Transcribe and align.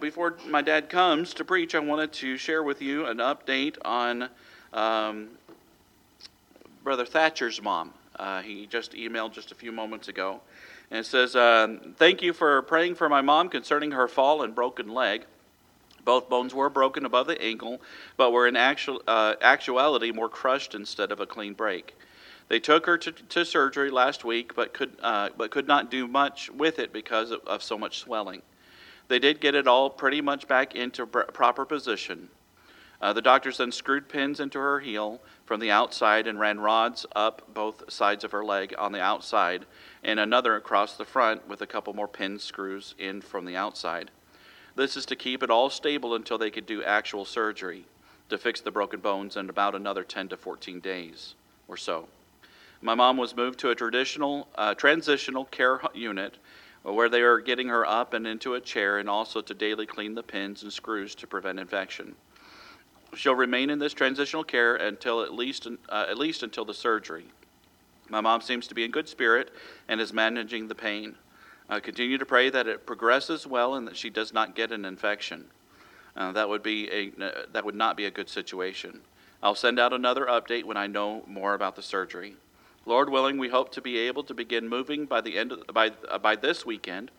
Before 0.00 0.36
my 0.46 0.62
dad 0.62 0.88
comes 0.88 1.32
to 1.34 1.44
preach, 1.44 1.74
I 1.74 1.78
wanted 1.78 2.12
to 2.14 2.36
share 2.36 2.62
with 2.62 2.82
you 2.82 3.06
an 3.06 3.18
update 3.18 3.76
on 3.84 4.28
um, 4.72 5.28
Brother 6.82 7.06
Thatcher's 7.06 7.62
mom. 7.62 7.92
Uh, 8.18 8.42
he 8.42 8.66
just 8.66 8.92
emailed 8.92 9.32
just 9.32 9.52
a 9.52 9.54
few 9.54 9.72
moments 9.72 10.08
ago. 10.08 10.40
And 10.90 11.00
it 11.00 11.06
says, 11.06 11.34
uh, 11.34 11.78
Thank 11.96 12.20
you 12.20 12.32
for 12.32 12.62
praying 12.62 12.96
for 12.96 13.08
my 13.08 13.22
mom 13.22 13.48
concerning 13.48 13.92
her 13.92 14.08
fall 14.08 14.42
and 14.42 14.54
broken 14.54 14.88
leg. 14.88 15.24
Both 16.04 16.28
bones 16.28 16.54
were 16.54 16.68
broken 16.68 17.04
above 17.04 17.26
the 17.26 17.40
ankle, 17.40 17.80
but 18.16 18.32
were 18.32 18.46
in 18.46 18.56
actual, 18.56 19.02
uh, 19.06 19.34
actuality 19.40 20.12
more 20.12 20.28
crushed 20.28 20.74
instead 20.74 21.10
of 21.10 21.20
a 21.20 21.26
clean 21.26 21.54
break. 21.54 21.96
They 22.48 22.60
took 22.60 22.86
her 22.86 22.98
to, 22.98 23.12
to 23.12 23.44
surgery 23.44 23.90
last 23.90 24.24
week, 24.24 24.54
but 24.54 24.72
could, 24.72 24.92
uh, 25.02 25.30
but 25.36 25.50
could 25.50 25.66
not 25.66 25.90
do 25.90 26.06
much 26.06 26.50
with 26.50 26.78
it 26.78 26.92
because 26.92 27.30
of, 27.30 27.40
of 27.46 27.62
so 27.62 27.78
much 27.78 27.98
swelling. 27.98 28.42
They 29.08 29.18
did 29.18 29.40
get 29.40 29.54
it 29.54 29.66
all 29.66 29.90
pretty 29.90 30.20
much 30.20 30.48
back 30.48 30.74
into 30.74 31.06
proper 31.06 31.64
position. 31.64 32.28
Uh, 33.00 33.12
the 33.12 33.22
doctors 33.22 33.58
then 33.58 33.70
screwed 33.70 34.08
pins 34.08 34.40
into 34.40 34.58
her 34.58 34.80
heel 34.80 35.20
from 35.44 35.60
the 35.60 35.70
outside 35.70 36.26
and 36.26 36.40
ran 36.40 36.58
rods 36.58 37.04
up 37.14 37.52
both 37.52 37.90
sides 37.92 38.24
of 38.24 38.32
her 38.32 38.44
leg 38.44 38.74
on 38.78 38.92
the 38.92 39.00
outside 39.00 39.66
and 40.02 40.18
another 40.18 40.56
across 40.56 40.96
the 40.96 41.04
front 41.04 41.46
with 41.46 41.60
a 41.60 41.66
couple 41.66 41.92
more 41.92 42.08
pin 42.08 42.38
screws 42.38 42.94
in 42.98 43.20
from 43.20 43.44
the 43.44 43.56
outside. 43.56 44.10
This 44.76 44.96
is 44.96 45.06
to 45.06 45.16
keep 45.16 45.42
it 45.42 45.50
all 45.50 45.70
stable 45.70 46.14
until 46.14 46.38
they 46.38 46.50
could 46.50 46.66
do 46.66 46.82
actual 46.82 47.24
surgery 47.24 47.84
to 48.28 48.38
fix 48.38 48.60
the 48.60 48.70
broken 48.70 49.00
bones 49.00 49.36
in 49.36 49.48
about 49.50 49.74
another 49.74 50.02
10 50.02 50.28
to 50.28 50.36
14 50.36 50.80
days 50.80 51.34
or 51.68 51.76
so. 51.76 52.08
My 52.82 52.94
mom 52.94 53.16
was 53.16 53.36
moved 53.36 53.58
to 53.60 53.70
a 53.70 53.74
traditional 53.74 54.48
uh, 54.54 54.74
transitional 54.74 55.44
care 55.46 55.80
unit 55.94 56.36
where 56.92 57.08
they 57.08 57.22
are 57.22 57.40
getting 57.40 57.68
her 57.68 57.84
up 57.84 58.14
and 58.14 58.26
into 58.26 58.54
a 58.54 58.60
chair 58.60 58.98
and 58.98 59.10
also 59.10 59.40
to 59.40 59.54
daily 59.54 59.86
clean 59.86 60.14
the 60.14 60.22
pins 60.22 60.62
and 60.62 60.72
screws 60.72 61.14
to 61.16 61.26
prevent 61.26 61.58
infection. 61.58 62.14
She'll 63.14 63.34
remain 63.34 63.70
in 63.70 63.78
this 63.78 63.92
transitional 63.92 64.44
care 64.44 64.76
until 64.76 65.22
at 65.22 65.34
least 65.34 65.66
uh, 65.88 66.06
at 66.08 66.18
least 66.18 66.42
until 66.42 66.64
the 66.64 66.74
surgery. 66.74 67.24
My 68.08 68.20
mom 68.20 68.40
seems 68.40 68.68
to 68.68 68.74
be 68.74 68.84
in 68.84 68.90
good 68.90 69.08
spirit 69.08 69.50
and 69.88 70.00
is 70.00 70.12
managing 70.12 70.68
the 70.68 70.74
pain. 70.74 71.16
Uh, 71.68 71.80
continue 71.80 72.18
to 72.18 72.26
pray 72.26 72.50
that 72.50 72.68
it 72.68 72.86
progresses 72.86 73.46
well 73.46 73.74
and 73.74 73.88
that 73.88 73.96
she 73.96 74.10
does 74.10 74.32
not 74.32 74.54
get 74.54 74.70
an 74.70 74.84
infection. 74.84 75.46
Uh, 76.16 76.30
that 76.32 76.48
would 76.48 76.62
be 76.62 76.88
a 76.90 77.24
uh, 77.24 77.46
that 77.52 77.64
would 77.64 77.74
not 77.74 77.96
be 77.96 78.04
a 78.04 78.10
good 78.10 78.28
situation. 78.28 79.00
I'll 79.42 79.54
send 79.54 79.78
out 79.78 79.92
another 79.92 80.26
update 80.26 80.64
when 80.64 80.76
I 80.76 80.86
know 80.86 81.24
more 81.26 81.54
about 81.54 81.76
the 81.76 81.82
surgery. 81.82 82.36
Lord 82.86 83.10
willing, 83.10 83.36
we 83.36 83.48
hope 83.48 83.72
to 83.72 83.80
be 83.80 83.98
able 83.98 84.22
to 84.22 84.32
begin 84.32 84.68
moving 84.68 85.06
by 85.06 85.20
the 85.20 85.36
end 85.36 85.50
of, 85.50 85.66
by 85.74 85.90
uh, 86.08 86.18
by 86.18 86.36
this 86.36 86.64
weekend. 86.64 87.10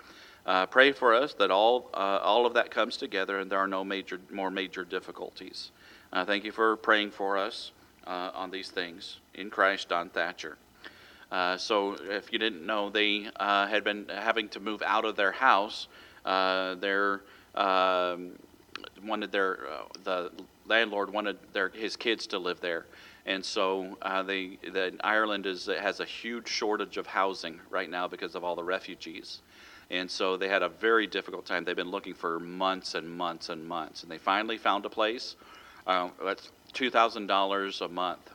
Uh, 0.45 0.65
pray 0.65 0.93
for 0.93 1.13
us 1.13 1.33
that 1.33 1.51
all 1.51 1.89
uh, 1.93 2.19
all 2.23 2.45
of 2.45 2.53
that 2.53 2.71
comes 2.71 2.95
together 2.95 3.39
and 3.39 3.51
there 3.51 3.59
are 3.59 3.67
no 3.67 3.83
major 3.83 4.17
more 4.31 4.49
major 4.49 4.85
difficulties. 4.85 5.71
Uh, 6.13 6.23
thank 6.23 6.45
you 6.45 6.53
for 6.53 6.77
praying 6.77 7.11
for 7.11 7.37
us 7.37 7.73
uh, 8.07 8.31
on 8.33 8.49
these 8.49 8.69
things 8.69 9.19
in 9.33 9.49
Christ, 9.49 9.89
Don 9.89 10.09
Thatcher. 10.09 10.57
Uh, 11.29 11.57
so, 11.57 11.97
if 12.09 12.31
you 12.31 12.39
didn't 12.39 12.65
know, 12.65 12.89
they 12.89 13.29
had 13.37 13.83
been 13.83 14.05
having 14.07 14.47
to 14.47 14.61
move 14.61 14.81
out 14.81 15.03
of 15.03 15.17
their 15.17 15.33
house. 15.33 15.89
their 16.23 17.23
um, 17.55 18.31
wanted 19.05 19.33
their 19.33 19.59
the 20.05 20.31
landlord 20.65 21.11
wanted 21.11 21.37
their 21.51 21.67
his 21.67 21.97
kids 21.97 22.25
to 22.27 22.39
live 22.39 22.61
there 22.61 22.85
and 23.27 23.43
so 23.43 23.97
uh, 24.01 24.23
they, 24.23 24.57
the, 24.63 24.93
Ireland 25.03 25.45
is, 25.45 25.65
has 25.65 25.99
a 25.99 26.05
huge 26.05 26.47
shortage 26.47 26.95
of 26.95 27.05
housing 27.05 27.59
right 27.69 27.89
now 27.89 28.07
because 28.07 28.35
of 28.35 28.45
all 28.45 28.55
the 28.55 28.63
refugees. 28.63 29.41
And 29.91 30.09
so 30.09 30.37
they 30.37 30.47
had 30.47 30.63
a 30.63 30.69
very 30.69 31.07
difficult 31.07 31.45
time. 31.45 31.65
They've 31.65 31.75
been 31.75 31.91
looking 31.91 32.13
for 32.13 32.39
months 32.39 32.95
and 32.95 33.09
months 33.09 33.49
and 33.49 33.67
months. 33.67 34.03
And 34.03 34.11
they 34.11 34.17
finally 34.17 34.57
found 34.57 34.85
a 34.85 34.89
place. 34.89 35.35
Uh, 35.85 36.09
that's 36.23 36.49
$2,000 36.73 37.81
a 37.81 37.87
month. 37.89 38.31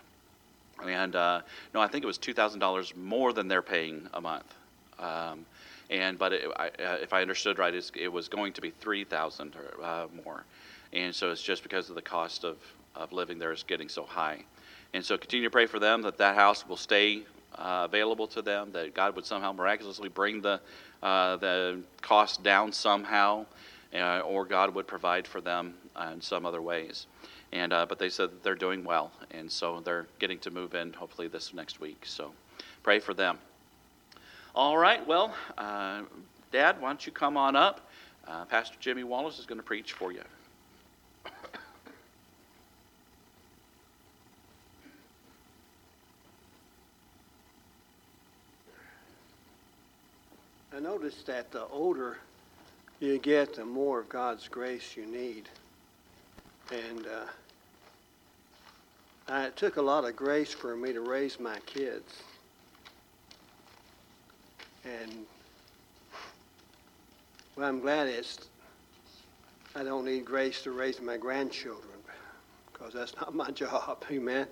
And 0.86 1.16
uh, 1.16 1.40
no, 1.72 1.80
I 1.80 1.88
think 1.88 2.04
it 2.04 2.06
was 2.06 2.18
$2,000 2.18 2.96
more 2.96 3.32
than 3.32 3.48
they're 3.48 3.62
paying 3.62 4.08
a 4.12 4.20
month. 4.20 4.54
Um, 4.98 5.46
and 5.88 6.18
but 6.18 6.34
it, 6.34 6.50
I, 6.56 6.66
uh, 6.68 6.98
if 7.00 7.14
I 7.14 7.22
understood 7.22 7.58
right, 7.58 7.74
it 7.74 8.12
was 8.12 8.28
going 8.28 8.52
to 8.54 8.60
be 8.60 8.70
3,000 8.70 9.56
uh, 9.82 10.06
more. 10.24 10.44
And 10.92 11.14
so 11.14 11.30
it's 11.30 11.42
just 11.42 11.62
because 11.62 11.88
of 11.88 11.94
the 11.94 12.02
cost 12.02 12.44
of, 12.44 12.58
of 12.94 13.12
living 13.12 13.38
there 13.38 13.52
is 13.52 13.62
getting 13.62 13.88
so 13.88 14.04
high. 14.04 14.44
And 14.94 15.04
so 15.04 15.16
continue 15.16 15.46
to 15.46 15.50
pray 15.50 15.66
for 15.66 15.78
them 15.78 16.02
that 16.02 16.18
that 16.18 16.34
house 16.34 16.68
will 16.68 16.76
stay 16.76 17.22
uh, 17.56 17.86
available 17.88 18.26
to 18.28 18.42
them, 18.42 18.72
that 18.72 18.94
God 18.94 19.16
would 19.16 19.24
somehow 19.24 19.52
miraculously 19.52 20.08
bring 20.08 20.42
the, 20.42 20.60
uh, 21.02 21.36
the 21.36 21.80
cost 22.02 22.42
down 22.42 22.72
somehow, 22.72 23.46
uh, 23.94 24.20
or 24.20 24.44
God 24.44 24.74
would 24.74 24.86
provide 24.86 25.26
for 25.26 25.40
them 25.40 25.74
in 26.12 26.20
some 26.20 26.44
other 26.44 26.60
ways. 26.60 27.06
And, 27.52 27.72
uh, 27.72 27.86
but 27.86 27.98
they 27.98 28.08
said 28.08 28.30
they're 28.42 28.54
doing 28.54 28.82
well, 28.84 29.12
and 29.30 29.50
so 29.50 29.80
they're 29.80 30.06
getting 30.18 30.38
to 30.40 30.50
move 30.50 30.74
in 30.74 30.92
hopefully 30.92 31.28
this 31.28 31.52
next 31.52 31.80
week. 31.80 32.04
So 32.06 32.32
pray 32.82 32.98
for 32.98 33.12
them. 33.12 33.38
All 34.54 34.76
right, 34.76 35.06
well, 35.06 35.34
uh, 35.58 36.02
Dad, 36.50 36.80
why 36.80 36.88
don't 36.88 37.04
you 37.06 37.12
come 37.12 37.36
on 37.36 37.56
up? 37.56 37.90
Uh, 38.26 38.44
Pastor 38.44 38.76
Jimmy 38.80 39.04
Wallace 39.04 39.38
is 39.38 39.46
going 39.46 39.58
to 39.58 39.64
preach 39.64 39.92
for 39.92 40.12
you. 40.12 40.22
I 50.74 50.80
noticed 51.02 51.26
that 51.26 51.50
the 51.50 51.66
older 51.66 52.16
you 53.00 53.18
get, 53.18 53.56
the 53.56 53.64
more 53.64 53.98
of 53.98 54.08
God's 54.08 54.46
grace 54.46 54.96
you 54.96 55.04
need. 55.04 55.48
And 56.70 57.08
uh, 59.28 59.46
it 59.46 59.56
took 59.56 59.78
a 59.78 59.82
lot 59.82 60.04
of 60.04 60.14
grace 60.14 60.54
for 60.54 60.76
me 60.76 60.92
to 60.92 61.00
raise 61.00 61.40
my 61.40 61.58
kids. 61.66 62.22
And 64.84 65.26
well, 67.56 67.68
I'm 67.68 67.80
glad 67.80 68.06
it's 68.06 68.38
I 69.74 69.82
don't 69.82 70.04
need 70.04 70.24
grace 70.24 70.62
to 70.62 70.70
raise 70.70 71.00
my 71.00 71.16
grandchildren 71.16 71.98
because 72.72 72.94
that's 72.94 73.16
not 73.20 73.34
my 73.34 73.50
job. 73.50 74.04
Amen. 74.08 74.46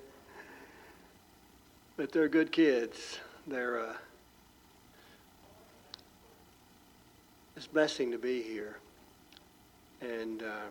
But 1.96 2.10
they're 2.10 2.28
good 2.28 2.50
kids. 2.50 3.20
They're 3.46 3.78
uh, 3.78 3.94
It's 7.60 7.66
a 7.66 7.72
blessing 7.74 8.10
to 8.12 8.16
be 8.16 8.40
here. 8.40 8.78
And 10.00 10.42
uh, 10.42 10.68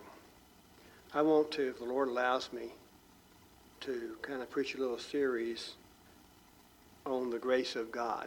I 1.14 1.22
want 1.22 1.52
to, 1.52 1.68
if 1.68 1.78
the 1.78 1.84
Lord 1.84 2.08
allows 2.08 2.52
me, 2.52 2.72
to 3.82 4.16
kind 4.22 4.42
of 4.42 4.50
preach 4.50 4.74
a 4.74 4.78
little 4.78 4.98
series 4.98 5.74
on 7.06 7.30
the 7.30 7.38
grace 7.38 7.76
of 7.76 7.92
God. 7.92 8.26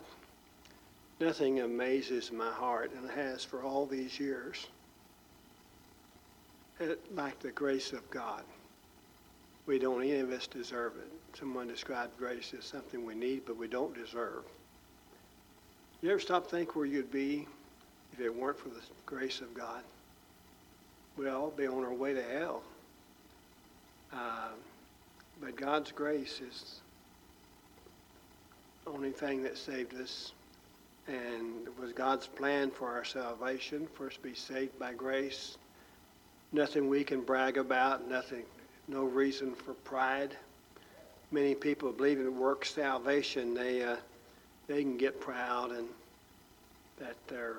Nothing 1.19 1.59
amazes 1.59 2.31
my 2.31 2.51
heart, 2.51 2.94
and 2.96 3.12
has 3.12 3.44
for 3.44 3.63
all 3.63 3.85
these 3.85 4.18
years, 4.18 4.68
it, 6.80 7.01
like 7.13 7.38
the 7.41 7.51
grace 7.51 7.91
of 7.91 8.09
God. 8.12 8.44
We 9.66 9.78
don't, 9.78 10.03
any 10.03 10.19
of 10.19 10.31
us 10.31 10.47
deserve 10.47 10.94
it. 10.95 11.38
Someone 11.38 11.68
described 11.68 12.18
grace 12.18 12.53
as 12.57 12.63
something 12.63 13.06
we 13.06 13.13
need, 13.13 13.41
but 13.45 13.57
we 13.57 13.68
don't 13.68 13.94
deserve. 13.94 14.45
You 16.01 16.12
ever 16.12 16.19
stop 16.22 16.50
think 16.50 16.78
where 16.78 16.85
you'd 16.85 17.12
be 17.12 17.45
if 18.13 18.19
it 18.19 18.34
weren't 18.34 18.57
for 18.57 18.69
the 18.69 18.81
grace 19.06 19.41
of 19.41 19.53
God, 19.53 19.81
we'd 21.18 21.28
all 21.28 21.50
be 21.50 21.68
on 21.68 21.84
our 21.84 21.94
way 21.94 22.13
to 22.13 22.24
hell. 22.24 22.62
Uh, 24.13 24.50
but 25.41 25.56
God's 25.56 25.91
grace 25.91 26.40
is 26.41 26.79
the 28.85 28.91
only 28.91 29.12
thing 29.12 29.41
that 29.44 29.57
saved 29.57 30.00
us. 30.00 30.31
And 31.07 31.68
it 31.68 31.79
was 31.79 31.91
God's 31.91 32.28
plan 32.28 32.72
for 32.72 32.88
our 32.88 33.03
salvation, 33.03 33.88
for 33.94 34.07
us 34.07 34.13
to 34.13 34.22
be 34.22 34.35
saved 34.35 34.78
by 34.80 34.94
grace. 34.94 35.57
Nothing 36.53 36.88
we 36.88 37.04
can 37.04 37.21
brag 37.21 37.57
about, 37.57 38.07
nothing, 38.07 38.44
no 38.88 39.04
reason 39.04 39.56
for 39.56 39.74
pride. 39.74 40.38
Many 41.31 41.56
people 41.56 41.92
believe 41.92 42.19
in 42.19 42.38
work 42.38 42.63
salvation. 42.63 43.54
They, 43.56 43.83
uh, 43.83 43.95
they 44.68 44.83
can 44.83 44.98
get 44.98 45.19
proud 45.19 45.71
and 45.71 45.88
that 47.00 47.16
they're 47.27 47.57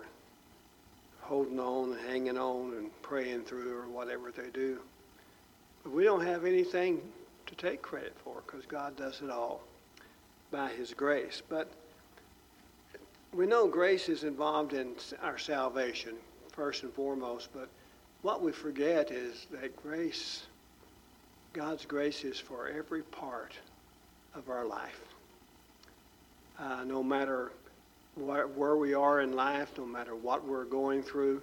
holding 1.25 1.59
on 1.59 1.93
and 1.93 2.01
hanging 2.09 2.39
on 2.39 2.75
and 2.75 3.03
praying 3.03 3.43
through 3.43 3.75
or 3.77 3.89
whatever 3.89 4.31
they 4.31 4.51
do. 4.53 4.79
But 5.83 5.93
we 5.93 6.05
don't 6.05 6.25
have 6.25 6.45
anything 6.45 7.01
to 7.47 7.55
take 7.55 7.81
credit 7.81 8.15
for 8.23 8.43
because 8.47 8.67
God 8.67 8.97
does 8.97 9.23
it 9.23 9.31
all 9.31 9.63
by 10.51 10.69
His 10.71 10.93
grace. 10.93 11.43
But 11.49 11.71
we 13.33 13.47
know 13.47 13.67
grace 13.67 14.09
is 14.09 14.25
involved 14.25 14.75
in 14.75 14.95
our 15.23 15.39
salvation, 15.39 16.15
first 16.53 16.83
and 16.83 16.93
foremost. 16.93 17.49
But 17.55 17.69
what 18.23 18.43
we 18.43 18.53
forget 18.53 19.11
is 19.11 19.47
that 19.51 19.75
grace, 19.83 20.45
God's 21.55 21.87
grace, 21.87 22.23
is 22.25 22.39
for 22.39 22.69
every 22.69 23.03
part 23.03 23.55
of 24.35 24.51
our 24.51 24.67
life. 24.67 25.01
Uh, 26.59 26.85
no 26.85 27.03
matter 27.03 27.51
where 28.17 28.77
we 28.77 28.95
are 28.95 29.21
in 29.21 29.35
life, 29.35 29.71
no 29.77 29.87
matter 29.87 30.15
what 30.15 30.47
we're 30.47 30.65
going 30.65 31.03
through. 31.03 31.43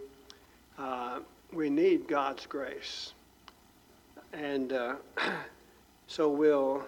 Uh, 0.77 1.19
we 1.51 1.69
need 1.69 2.07
God's 2.07 2.45
grace. 2.45 3.13
And 4.33 4.71
uh, 4.71 4.95
so 6.07 6.29
we'll, 6.29 6.83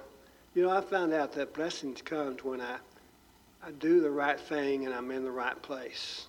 you 0.56 0.64
know, 0.64 0.70
I 0.70 0.82
found 0.82 1.14
out 1.14 1.34
that 1.34 1.54
blessings 1.54 2.02
comes 2.02 2.44
when 2.44 2.62
I, 2.62 2.78
I 3.66 3.72
do 3.80 4.00
the 4.02 4.12
right 4.12 4.40
thing 4.40 4.86
and 4.86 4.94
I'm 4.94 5.12
in 5.12 5.24
the 5.24 5.32
right 5.32 5.60
place. 5.62 6.28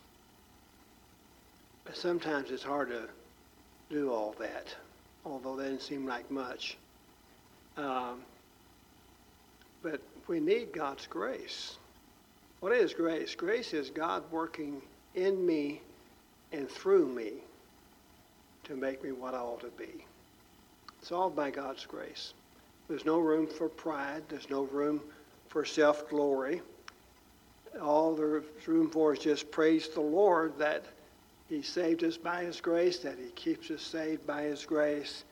But 1.85 1.97
sometimes 1.97 2.51
it's 2.51 2.63
hard 2.63 2.89
to 2.89 3.09
do 3.91 4.11
all 4.11 4.35
that, 4.41 4.75
although 5.25 5.57
that 5.57 5.65
doesn't 5.65 5.83
seem 5.83 6.07
like 6.07 6.31
much. 6.31 6.77
Um, 7.77 8.23
but 9.83 10.01
we 10.27 10.41
need 10.41 10.73
God's 10.73 11.07
grace. 11.07 11.77
What 12.65 12.73
is 12.73 12.95
grace? 12.95 13.35
Grace 13.35 13.75
is 13.75 13.91
God 13.91 14.23
working 14.31 14.81
in 15.15 15.45
me 15.45 15.83
and 16.51 16.67
through 16.67 17.07
me 17.07 17.33
to 18.63 18.75
make 18.75 19.05
me 19.05 19.13
what 19.13 19.35
I 19.35 19.41
ought 19.41 19.61
to 19.61 19.71
be. 19.77 20.07
It's 20.99 21.13
all 21.13 21.29
by 21.29 21.51
God's 21.51 21.85
grace. 21.85 22.33
There's 22.89 23.05
no 23.05 23.19
room 23.19 23.47
for 23.47 23.69
pride. 23.69 24.23
There's 24.31 24.49
no 24.49 24.63
room 24.63 25.03
for 25.49 25.67
self 25.67 26.09
glory. 26.09 26.63
All 27.83 28.15
there's 28.15 28.45
room 28.67 28.89
for 28.89 29.13
is 29.13 29.19
just 29.19 29.51
praise 29.51 29.91
the 29.91 30.01
Lord 30.01 30.57
that 30.57 30.87
He 31.51 31.61
saved 31.61 32.03
us 32.03 32.17
by 32.17 32.45
His 32.45 32.63
grace, 32.63 32.99
that 33.01 33.19
He 33.19 33.29
keeps 33.33 33.71
us 33.71 33.83
saved 33.83 34.27
by 34.27 34.45
His 34.45 34.65
grace, 34.65 35.25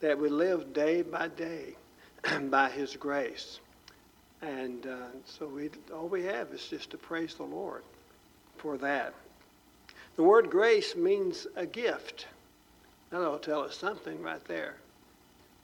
that 0.00 0.18
we 0.18 0.30
live 0.30 0.72
day 0.72 1.02
by 1.02 1.28
day 1.28 1.76
by 2.44 2.70
His 2.70 2.96
grace. 2.96 3.60
And 4.42 4.86
uh, 4.86 5.06
so 5.24 5.46
we, 5.46 5.70
all 5.92 6.08
we 6.08 6.22
have 6.24 6.48
is 6.52 6.66
just 6.66 6.90
to 6.90 6.98
praise 6.98 7.34
the 7.34 7.44
Lord 7.44 7.82
for 8.56 8.76
that. 8.78 9.14
The 10.16 10.22
word 10.22 10.50
grace 10.50 10.96
means 10.96 11.46
a 11.56 11.66
gift. 11.66 12.26
That'll 13.10 13.38
tell 13.38 13.62
us 13.62 13.76
something 13.76 14.20
right 14.22 14.44
there. 14.46 14.76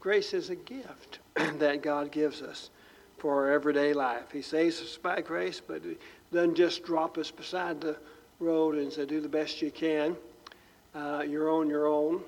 Grace 0.01 0.35
is 0.35 0.51
a 0.51 0.57
gift 0.57 1.21
that 1.59 1.83
God 1.83 2.11
gives 2.11 2.43
us 2.43 2.71
for 3.19 3.35
our 3.35 3.53
everyday 3.53 3.93
life. 3.93 4.31
He 4.33 4.43
saves 4.43 4.81
us 4.81 4.97
by 4.97 5.21
grace, 5.21 5.61
but 5.67 5.83
He 5.83 5.97
doesn't 6.33 6.57
just 6.57 6.85
drop 6.85 7.17
us 7.17 7.31
beside 7.31 7.81
the 7.81 7.97
road 8.39 8.77
and 8.77 8.93
say, 8.93 9.07
do 9.07 9.21
the 9.21 9.29
best 9.29 9.63
you 9.63 9.71
can. 9.71 10.17
Uh, 10.95 11.25
you're 11.27 11.51
on 11.51 11.69
your 11.69 11.87
own. 11.87 12.23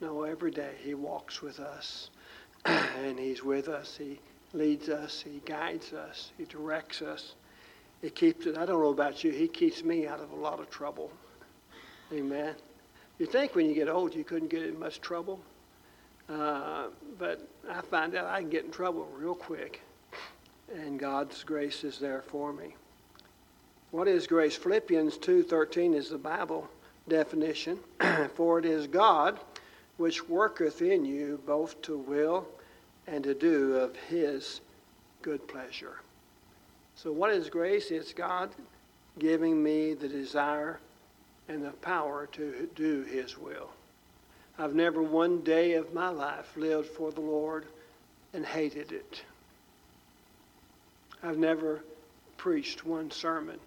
No, 0.00 0.22
every 0.22 0.50
day 0.50 0.72
He 0.82 0.94
walks 0.94 1.40
with 1.40 1.60
us, 1.60 2.10
and 2.64 3.18
He's 3.18 3.42
with 3.42 3.68
us. 3.68 3.96
He 3.96 4.20
leads 4.52 4.88
us, 4.88 5.22
He 5.22 5.40
guides 5.44 5.92
us, 5.92 6.32
He 6.38 6.44
directs 6.44 7.02
us. 7.02 7.34
He 8.00 8.10
keeps 8.10 8.46
it. 8.46 8.56
I 8.56 8.64
don't 8.64 8.80
know 8.80 8.90
about 8.90 9.24
you, 9.24 9.30
He 9.30 9.48
keeps 9.48 9.82
me 9.82 10.06
out 10.06 10.20
of 10.20 10.30
a 10.32 10.36
lot 10.36 10.60
of 10.60 10.70
trouble. 10.70 11.10
Amen. 12.12 12.54
You 13.18 13.26
think 13.26 13.54
when 13.54 13.66
you 13.66 13.74
get 13.74 13.88
old 13.88 14.14
you 14.14 14.24
couldn't 14.24 14.48
get 14.48 14.62
in 14.62 14.78
much 14.78 15.00
trouble, 15.00 15.40
uh, 16.28 16.86
but 17.18 17.46
I 17.68 17.80
find 17.82 18.14
out 18.14 18.26
I 18.26 18.40
can 18.40 18.50
get 18.50 18.64
in 18.64 18.70
trouble 18.70 19.08
real 19.16 19.34
quick, 19.34 19.82
and 20.72 20.98
God's 20.98 21.42
grace 21.42 21.84
is 21.84 21.98
there 21.98 22.22
for 22.22 22.52
me. 22.52 22.74
What 23.90 24.06
is 24.06 24.26
grace? 24.26 24.54
Philippians 24.54 25.18
2:13 25.18 25.94
is 25.94 26.10
the 26.10 26.18
Bible 26.18 26.68
definition. 27.08 27.78
for 28.34 28.58
it 28.58 28.64
is 28.64 28.86
God 28.86 29.40
which 29.96 30.28
worketh 30.28 30.80
in 30.80 31.04
you 31.04 31.40
both 31.46 31.80
to 31.82 31.98
will 31.98 32.46
and 33.10 33.24
to 33.24 33.34
do 33.34 33.76
of 33.76 33.96
His 33.96 34.60
good 35.22 35.46
pleasure. 35.48 36.00
So, 36.94 37.12
what 37.12 37.30
is 37.30 37.48
grace? 37.48 37.90
It's 37.90 38.12
God 38.12 38.50
giving 39.18 39.62
me 39.62 39.94
the 39.94 40.08
desire 40.08 40.80
and 41.48 41.64
the 41.64 41.70
power 41.70 42.28
to 42.32 42.68
do 42.74 43.02
His 43.02 43.38
will. 43.38 43.70
I've 44.58 44.74
never 44.74 45.02
one 45.02 45.40
day 45.42 45.74
of 45.74 45.94
my 45.94 46.08
life 46.08 46.56
lived 46.56 46.88
for 46.88 47.12
the 47.12 47.20
Lord 47.20 47.66
and 48.32 48.44
hated 48.44 48.92
it. 48.92 49.22
I've 51.22 51.38
never 51.38 51.82
preached 52.36 52.84
one 52.84 53.10
sermon. 53.10 53.58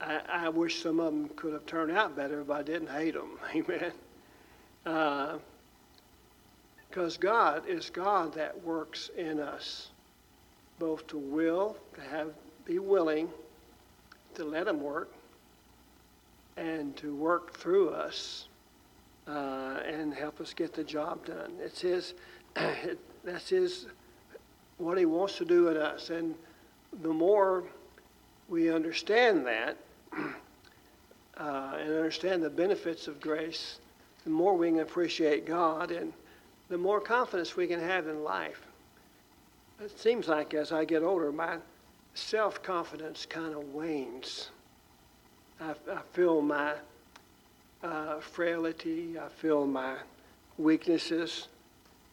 I, 0.00 0.20
I 0.28 0.48
wish 0.48 0.82
some 0.82 1.00
of 1.00 1.06
them 1.06 1.28
could 1.30 1.52
have 1.52 1.66
turned 1.66 1.92
out 1.92 2.16
better, 2.16 2.44
but 2.44 2.54
I 2.54 2.62
didn't 2.62 2.90
hate 2.90 3.14
them. 3.14 3.38
Amen. 3.54 3.92
Uh, 4.86 5.38
because 6.94 7.16
God 7.16 7.66
is 7.66 7.90
God 7.90 8.34
that 8.34 8.62
works 8.62 9.10
in 9.16 9.40
us, 9.40 9.88
both 10.78 11.04
to 11.08 11.18
will, 11.18 11.76
to 11.94 12.00
have, 12.02 12.30
be 12.64 12.78
willing 12.78 13.28
to 14.36 14.44
let 14.44 14.68
Him 14.68 14.80
work, 14.80 15.12
and 16.56 16.96
to 16.98 17.12
work 17.16 17.52
through 17.58 17.88
us 17.88 18.46
uh, 19.26 19.80
and 19.84 20.14
help 20.14 20.40
us 20.40 20.54
get 20.54 20.72
the 20.72 20.84
job 20.84 21.26
done. 21.26 21.54
It's 21.60 21.80
His, 21.80 22.14
that's 23.24 23.48
His, 23.48 23.86
what 24.78 24.96
He 24.96 25.04
wants 25.04 25.36
to 25.38 25.44
do 25.44 25.70
in 25.70 25.76
us. 25.76 26.10
And 26.10 26.36
the 27.02 27.12
more 27.12 27.64
we 28.48 28.70
understand 28.70 29.44
that 29.46 29.76
uh, 30.16 31.72
and 31.76 31.92
understand 31.92 32.40
the 32.40 32.50
benefits 32.50 33.08
of 33.08 33.20
grace, 33.20 33.80
the 34.22 34.30
more 34.30 34.56
we 34.56 34.70
can 34.70 34.78
appreciate 34.78 35.44
God 35.44 35.90
and 35.90 36.12
the 36.68 36.78
more 36.78 37.00
confidence 37.00 37.56
we 37.56 37.66
can 37.66 37.80
have 37.80 38.06
in 38.06 38.24
life. 38.24 38.62
It 39.80 39.98
seems 39.98 40.28
like 40.28 40.54
as 40.54 40.72
I 40.72 40.84
get 40.84 41.02
older, 41.02 41.32
my 41.32 41.58
self 42.14 42.62
confidence 42.62 43.26
kind 43.26 43.54
of 43.54 43.74
wanes. 43.74 44.50
I, 45.60 45.74
I 45.90 46.00
feel 46.12 46.40
my 46.40 46.74
uh, 47.82 48.20
frailty, 48.20 49.18
I 49.18 49.28
feel 49.28 49.66
my 49.66 49.96
weaknesses, 50.58 51.48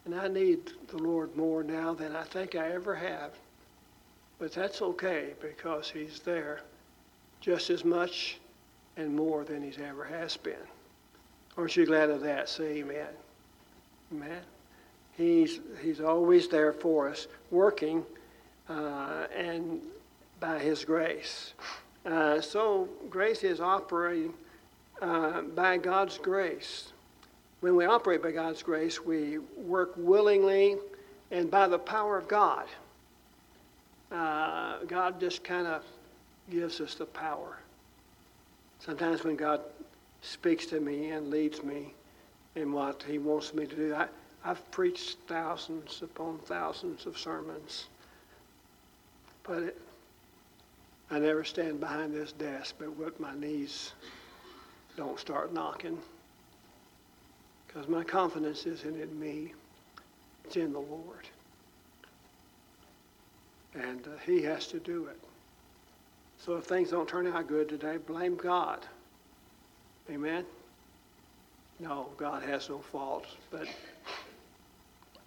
and 0.05 0.15
I 0.15 0.27
need 0.27 0.71
the 0.87 0.97
Lord 0.97 1.35
more 1.35 1.63
now 1.63 1.93
than 1.93 2.15
I 2.15 2.23
think 2.23 2.55
I 2.55 2.71
ever 2.71 2.95
have. 2.95 3.31
But 4.39 4.51
that's 4.51 4.81
okay 4.81 5.33
because 5.39 5.89
He's 5.89 6.19
there 6.19 6.61
just 7.39 7.69
as 7.69 7.85
much 7.85 8.39
and 8.97 9.15
more 9.15 9.43
than 9.43 9.63
He's 9.63 9.77
ever 9.77 10.03
has 10.03 10.35
been. 10.35 10.55
Aren't 11.57 11.75
you 11.75 11.85
glad 11.85 12.09
of 12.09 12.21
that? 12.21 12.49
Say 12.49 12.79
amen. 12.79 13.07
Amen. 14.11 14.41
He's, 15.17 15.59
he's 15.81 16.01
always 16.01 16.47
there 16.47 16.73
for 16.73 17.09
us, 17.09 17.27
working 17.49 18.05
uh, 18.69 19.27
and 19.35 19.79
by 20.39 20.59
His 20.59 20.83
grace. 20.83 21.53
Uh, 22.05 22.41
so, 22.41 22.89
grace 23.09 23.43
is 23.43 23.61
operating 23.61 24.33
uh, 25.01 25.41
by 25.41 25.77
God's 25.77 26.17
grace. 26.17 26.91
When 27.61 27.75
we 27.75 27.85
operate 27.85 28.23
by 28.23 28.31
God's 28.31 28.63
grace, 28.63 29.03
we 29.03 29.37
work 29.55 29.93
willingly 29.95 30.77
and 31.29 31.49
by 31.49 31.67
the 31.67 31.79
power 31.79 32.17
of 32.17 32.27
God. 32.27 32.65
Uh, 34.11 34.79
God 34.87 35.19
just 35.19 35.43
kind 35.43 35.67
of 35.67 35.83
gives 36.49 36.81
us 36.81 36.95
the 36.95 37.05
power. 37.05 37.59
Sometimes 38.79 39.23
when 39.23 39.35
God 39.35 39.61
speaks 40.21 40.65
to 40.67 40.79
me 40.79 41.11
and 41.11 41.29
leads 41.29 41.63
me, 41.63 41.93
in 42.55 42.71
what 42.71 43.03
he 43.07 43.17
wants 43.17 43.53
me 43.53 43.65
to 43.65 43.75
do. 43.75 43.93
I, 43.95 44.07
I've 44.43 44.69
preached 44.71 45.17
thousands 45.27 46.01
upon 46.01 46.39
thousands 46.39 47.05
of 47.05 47.17
sermons, 47.17 47.85
but 49.43 49.63
it, 49.63 49.81
I 51.09 51.19
never 51.19 51.43
stand 51.43 51.79
behind 51.79 52.13
this 52.13 52.31
desk 52.31 52.75
but 52.79 52.95
with 52.97 53.19
my 53.19 53.35
knees 53.35 53.93
don't 54.97 55.19
start 55.19 55.53
knocking 55.53 55.97
because 57.67 57.87
my 57.87 58.03
confidence 58.03 58.65
isn't 58.65 59.01
in 59.01 59.19
me, 59.19 59.53
it's 60.43 60.57
in 60.57 60.73
the 60.73 60.79
Lord. 60.79 61.27
And 63.73 64.05
uh, 64.05 64.11
He 64.25 64.41
has 64.41 64.67
to 64.67 64.79
do 64.79 65.05
it. 65.05 65.17
So 66.37 66.57
if 66.57 66.65
things 66.65 66.89
don't 66.89 67.07
turn 67.07 67.27
out 67.27 67.47
good 67.47 67.69
today, 67.69 67.97
blame 67.97 68.35
God. 68.35 68.85
Amen. 70.09 70.43
No, 71.81 72.09
God 72.15 72.43
has 72.43 72.69
no 72.69 72.77
faults, 72.77 73.29
but 73.49 73.67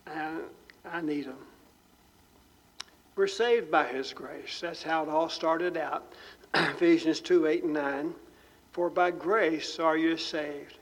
I, 0.07 0.37
I 0.85 1.01
need 1.01 1.25
Him. 1.25 1.37
We're 3.17 3.27
saved 3.27 3.73
by 3.73 3.87
His 3.89 4.13
grace. 4.13 4.61
That's 4.61 4.83
how 4.83 5.03
it 5.03 5.09
all 5.09 5.29
started 5.29 5.77
out. 5.77 6.13
Ephesians 6.55 7.21
2 7.21 7.47
8 7.49 7.65
and 7.65 7.73
9. 7.73 8.15
For 8.71 8.89
by 8.89 9.11
grace 9.11 9.81
are 9.81 9.97
you 9.97 10.17
saved, 10.17 10.79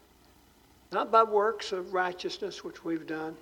not 0.93 1.11
by 1.11 1.23
works 1.23 1.73
of 1.73 1.95
righteousness 1.95 2.63
which 2.63 2.85
we've 2.85 3.07
done, 3.07 3.35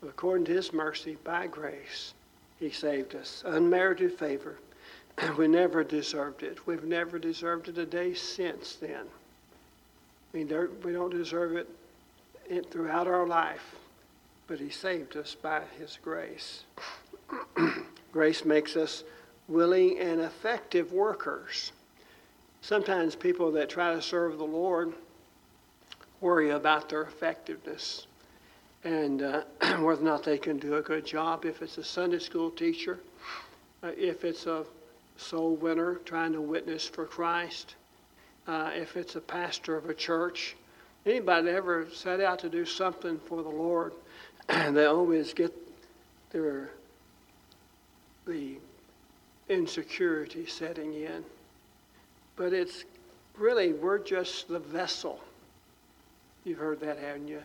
but 0.00 0.10
according 0.10 0.44
to 0.46 0.52
His 0.52 0.72
mercy, 0.72 1.16
by 1.24 1.48
grace, 1.48 2.14
He 2.60 2.70
saved 2.70 3.16
us. 3.16 3.42
Unmerited 3.44 4.16
favor. 4.16 4.58
we 5.36 5.48
never 5.48 5.82
deserved 5.82 6.44
it. 6.44 6.68
We've 6.68 6.84
never 6.84 7.18
deserved 7.18 7.68
it 7.68 7.78
a 7.78 7.86
day 7.86 8.14
since 8.14 8.76
then. 8.76 9.06
I 10.32 10.36
mean, 10.36 10.68
we 10.84 10.92
don't 10.92 11.10
deserve 11.10 11.56
it 11.56 12.70
throughout 12.70 13.06
our 13.06 13.26
life, 13.26 13.76
but 14.46 14.58
He 14.60 14.68
saved 14.68 15.16
us 15.16 15.34
by 15.34 15.62
His 15.78 15.98
grace. 16.02 16.64
grace 18.12 18.44
makes 18.44 18.76
us 18.76 19.04
willing 19.48 19.98
and 19.98 20.20
effective 20.20 20.92
workers. 20.92 21.72
Sometimes 22.60 23.14
people 23.14 23.50
that 23.52 23.70
try 23.70 23.94
to 23.94 24.02
serve 24.02 24.38
the 24.38 24.44
Lord 24.44 24.92
worry 26.20 26.50
about 26.50 26.88
their 26.88 27.02
effectiveness 27.02 28.06
and 28.84 29.22
uh, 29.22 29.42
whether 29.78 30.02
or 30.02 30.04
not 30.04 30.24
they 30.24 30.38
can 30.38 30.58
do 30.58 30.76
a 30.76 30.82
good 30.82 31.06
job. 31.06 31.44
If 31.44 31.62
it's 31.62 31.78
a 31.78 31.84
Sunday 31.84 32.18
school 32.18 32.50
teacher, 32.50 32.98
uh, 33.82 33.92
if 33.96 34.24
it's 34.24 34.46
a 34.46 34.64
soul 35.16 35.56
winner 35.56 35.96
trying 36.04 36.32
to 36.32 36.40
witness 36.40 36.86
for 36.86 37.04
Christ, 37.04 37.74
uh, 38.48 38.70
if 38.74 38.96
it's 38.96 39.14
a 39.14 39.20
pastor 39.20 39.76
of 39.76 39.90
a 39.90 39.94
church, 39.94 40.56
anybody 41.04 41.50
ever 41.50 41.86
set 41.92 42.20
out 42.20 42.38
to 42.40 42.48
do 42.48 42.64
something 42.64 43.20
for 43.26 43.42
the 43.42 43.48
Lord, 43.48 43.92
they 44.48 44.86
always 44.86 45.34
get 45.34 45.54
their 46.30 46.70
the 48.26 48.56
insecurity 49.48 50.46
setting 50.46 50.94
in. 50.94 51.24
But 52.36 52.52
it's 52.52 52.84
really 53.36 53.72
we're 53.74 53.98
just 53.98 54.48
the 54.48 54.58
vessel. 54.58 55.20
You've 56.44 56.58
heard 56.58 56.80
that, 56.80 56.98
haven't 56.98 57.28
you? 57.28 57.42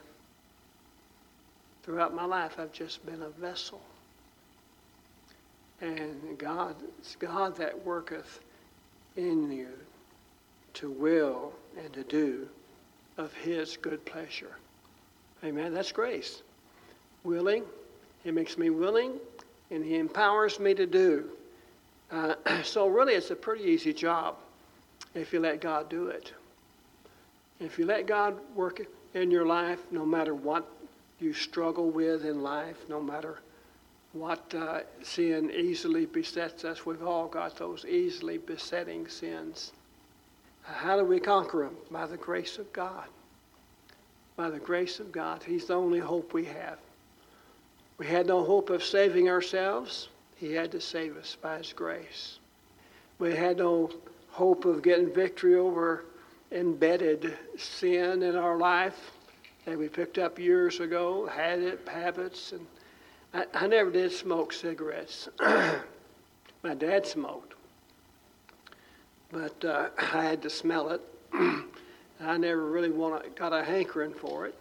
Throughout 1.84 2.16
my 2.16 2.26
life, 2.26 2.56
I've 2.60 2.72
just 2.72 3.06
been 3.06 3.22
a 3.22 3.30
vessel. 3.30 3.82
And 5.82 6.38
God, 6.38 6.76
it's 7.00 7.18
God 7.18 7.58
that 7.58 7.86
worketh 7.86 8.40
in 9.18 9.52
you 9.52 9.68
to 10.76 10.90
will 10.90 11.54
and 11.78 11.92
to 11.94 12.04
do 12.04 12.48
of 13.18 13.34
His 13.34 13.78
good 13.78 14.04
pleasure. 14.06 14.58
Amen. 15.44 15.74
That's 15.74 15.92
grace. 15.92 16.42
Willing. 17.24 17.64
He 18.24 18.32
makes 18.32 18.58
me 18.58 18.70
willing 18.70 19.14
and 19.72 19.84
He 19.84 19.96
empowers 19.96 20.60
me 20.60 20.74
to 20.74 20.86
do. 20.86 21.30
Uh, 22.12 22.36
so, 22.64 22.88
really, 22.88 23.14
it's 23.14 23.32
a 23.32 23.36
pretty 23.36 23.66
easy 23.66 23.94
job 23.94 24.38
if 25.16 25.34
you 25.34 25.40
let 25.40 25.62
God 25.62 25.90
do 25.90 26.08
it. 26.08 26.34
If 27.60 27.78
you 27.78 27.86
let 27.86 28.08
God 28.08 28.36
work 28.56 28.82
in 29.14 29.32
your 29.32 29.46
life, 29.46 29.80
no 29.92 30.06
matter 30.06 30.34
what 30.34 30.68
you 31.20 31.34
struggle 31.34 31.90
with 31.90 32.26
in 32.26 32.42
life, 32.42 32.78
no 32.90 33.02
matter 33.02 33.40
what 34.14 34.54
uh, 34.54 34.82
sin 35.02 35.52
easily 35.52 36.06
besets 36.06 36.66
us, 36.66 36.86
we've 36.86 37.04
all 37.04 37.28
got 37.28 37.58
those 37.58 37.86
easily 37.86 38.38
besetting 38.38 39.08
sins. 39.08 39.72
How 40.64 40.98
do 40.98 41.04
we 41.04 41.20
conquer 41.20 41.64
them? 41.64 41.76
By 41.92 42.08
the 42.08 42.18
grace 42.18 42.58
of 42.58 42.72
God. 42.74 43.06
By 44.36 44.50
the 44.50 44.60
grace 44.60 45.00
of 45.00 45.12
God. 45.12 45.44
He's 45.44 45.66
the 45.66 45.76
only 45.76 46.00
hope 46.00 46.34
we 46.34 46.46
have. 46.46 46.80
We 47.98 48.08
had 48.08 48.26
no 48.26 48.44
hope 48.44 48.70
of 48.70 48.84
saving 48.84 49.30
ourselves. 49.30 50.10
He 50.36 50.54
had 50.54 50.72
to 50.72 50.82
save 50.82 51.16
us 51.18 51.38
by 51.42 51.60
His 51.60 51.74
grace. 51.74 52.40
We 53.20 53.36
had 53.36 53.58
no 53.58 53.92
hope 54.32 54.66
of 54.66 54.82
getting 54.82 55.14
victory 55.14 55.56
over 55.56 56.06
embedded 56.52 57.38
sin 57.58 58.24
in 58.24 58.36
our 58.36 58.58
life 58.58 59.12
that 59.66 59.78
we 59.78 59.88
picked 59.88 60.18
up 60.18 60.40
years 60.40 60.80
ago, 60.80 61.26
had 61.28 61.60
it, 61.60 61.88
habits. 61.88 62.52
And 62.52 62.66
I, 63.34 63.46
I 63.54 63.68
never 63.68 63.92
did 63.92 64.12
smoke 64.12 64.54
cigarettes. 64.54 65.30
My 65.40 66.74
dad 66.78 67.06
smoked, 67.06 67.54
but 69.34 69.66
uh, 69.66 69.90
I 70.14 70.24
had 70.24 70.42
to 70.44 70.50
smell 70.50 70.90
it. 70.90 71.02
I 72.22 72.38
never 72.38 72.66
really 72.66 72.92
want 72.92 73.36
got 73.36 73.52
a 73.52 73.64
hankering 73.64 74.14
for 74.14 74.46
it. 74.46 74.56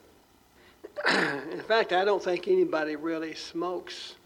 In 1.52 1.60
fact, 1.60 1.92
I 1.92 2.04
don't 2.04 2.22
think 2.22 2.48
anybody 2.48 2.96
really 2.96 3.34
smokes. 3.34 4.16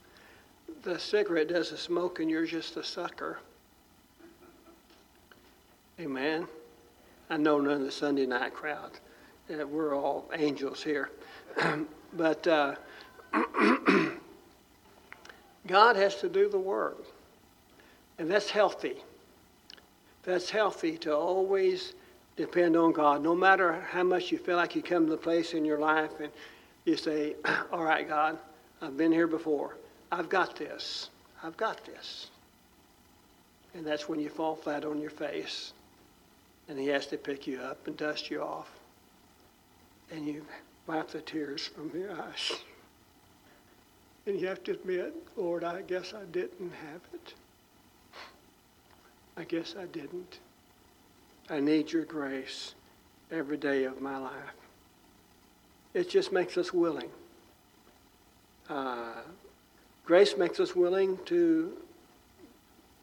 The 0.82 0.98
cigarette 0.98 1.48
does 1.48 1.70
the 1.70 1.76
smoking, 1.76 2.30
you're 2.30 2.46
just 2.46 2.76
a 2.76 2.84
sucker. 2.84 3.38
Amen. 6.00 6.46
I 7.28 7.36
know 7.36 7.60
none 7.60 7.74
of 7.74 7.80
the 7.80 7.90
Sunday 7.90 8.26
night 8.26 8.54
crowd. 8.54 8.92
Uh, 9.50 9.66
we're 9.66 9.96
all 9.96 10.30
angels 10.34 10.82
here. 10.82 11.10
but 12.12 12.46
uh, 12.46 12.74
God 15.66 15.96
has 15.96 16.16
to 16.16 16.28
do 16.28 16.48
the 16.48 16.58
work. 16.58 17.04
And 18.18 18.30
that's 18.30 18.50
healthy. 18.50 18.96
That's 20.26 20.50
healthy 20.50 20.98
to 20.98 21.16
always 21.16 21.94
depend 22.36 22.76
on 22.76 22.92
God. 22.92 23.22
No 23.22 23.34
matter 23.34 23.80
how 23.90 24.02
much 24.02 24.32
you 24.32 24.38
feel 24.38 24.56
like 24.56 24.74
you 24.74 24.82
come 24.82 25.06
to 25.06 25.12
the 25.12 25.16
place 25.16 25.54
in 25.54 25.64
your 25.64 25.78
life 25.78 26.20
and 26.20 26.30
you 26.84 26.96
say, 26.96 27.36
All 27.72 27.84
right, 27.84 28.06
God, 28.06 28.36
I've 28.82 28.96
been 28.96 29.12
here 29.12 29.28
before. 29.28 29.76
I've 30.10 30.28
got 30.28 30.56
this. 30.56 31.10
I've 31.42 31.56
got 31.56 31.84
this. 31.86 32.30
And 33.74 33.86
that's 33.86 34.08
when 34.08 34.20
you 34.20 34.28
fall 34.28 34.56
flat 34.56 34.84
on 34.84 35.00
your 35.00 35.10
face 35.10 35.72
and 36.68 36.78
He 36.78 36.88
has 36.88 37.06
to 37.06 37.16
pick 37.16 37.46
you 37.46 37.60
up 37.60 37.86
and 37.86 37.96
dust 37.96 38.30
you 38.30 38.42
off. 38.42 38.70
And 40.10 40.26
you 40.26 40.44
wipe 40.86 41.08
the 41.08 41.20
tears 41.20 41.66
from 41.66 41.90
your 41.94 42.12
eyes. 42.12 42.52
And 44.26 44.40
you 44.40 44.48
have 44.48 44.64
to 44.64 44.72
admit, 44.72 45.14
Lord, 45.36 45.62
I 45.62 45.82
guess 45.82 46.14
I 46.14 46.24
didn't 46.32 46.72
have 46.72 47.00
it. 47.14 47.34
I 49.36 49.44
guess 49.44 49.74
I 49.78 49.86
didn't. 49.86 50.38
I 51.50 51.60
need 51.60 51.92
your 51.92 52.04
grace 52.04 52.74
every 53.30 53.56
day 53.56 53.84
of 53.84 54.00
my 54.00 54.16
life. 54.16 54.32
It 55.94 56.08
just 56.08 56.32
makes 56.32 56.56
us 56.56 56.72
willing. 56.72 57.10
Uh, 58.68 59.12
grace 60.04 60.36
makes 60.36 60.58
us 60.58 60.74
willing 60.74 61.18
to 61.26 61.76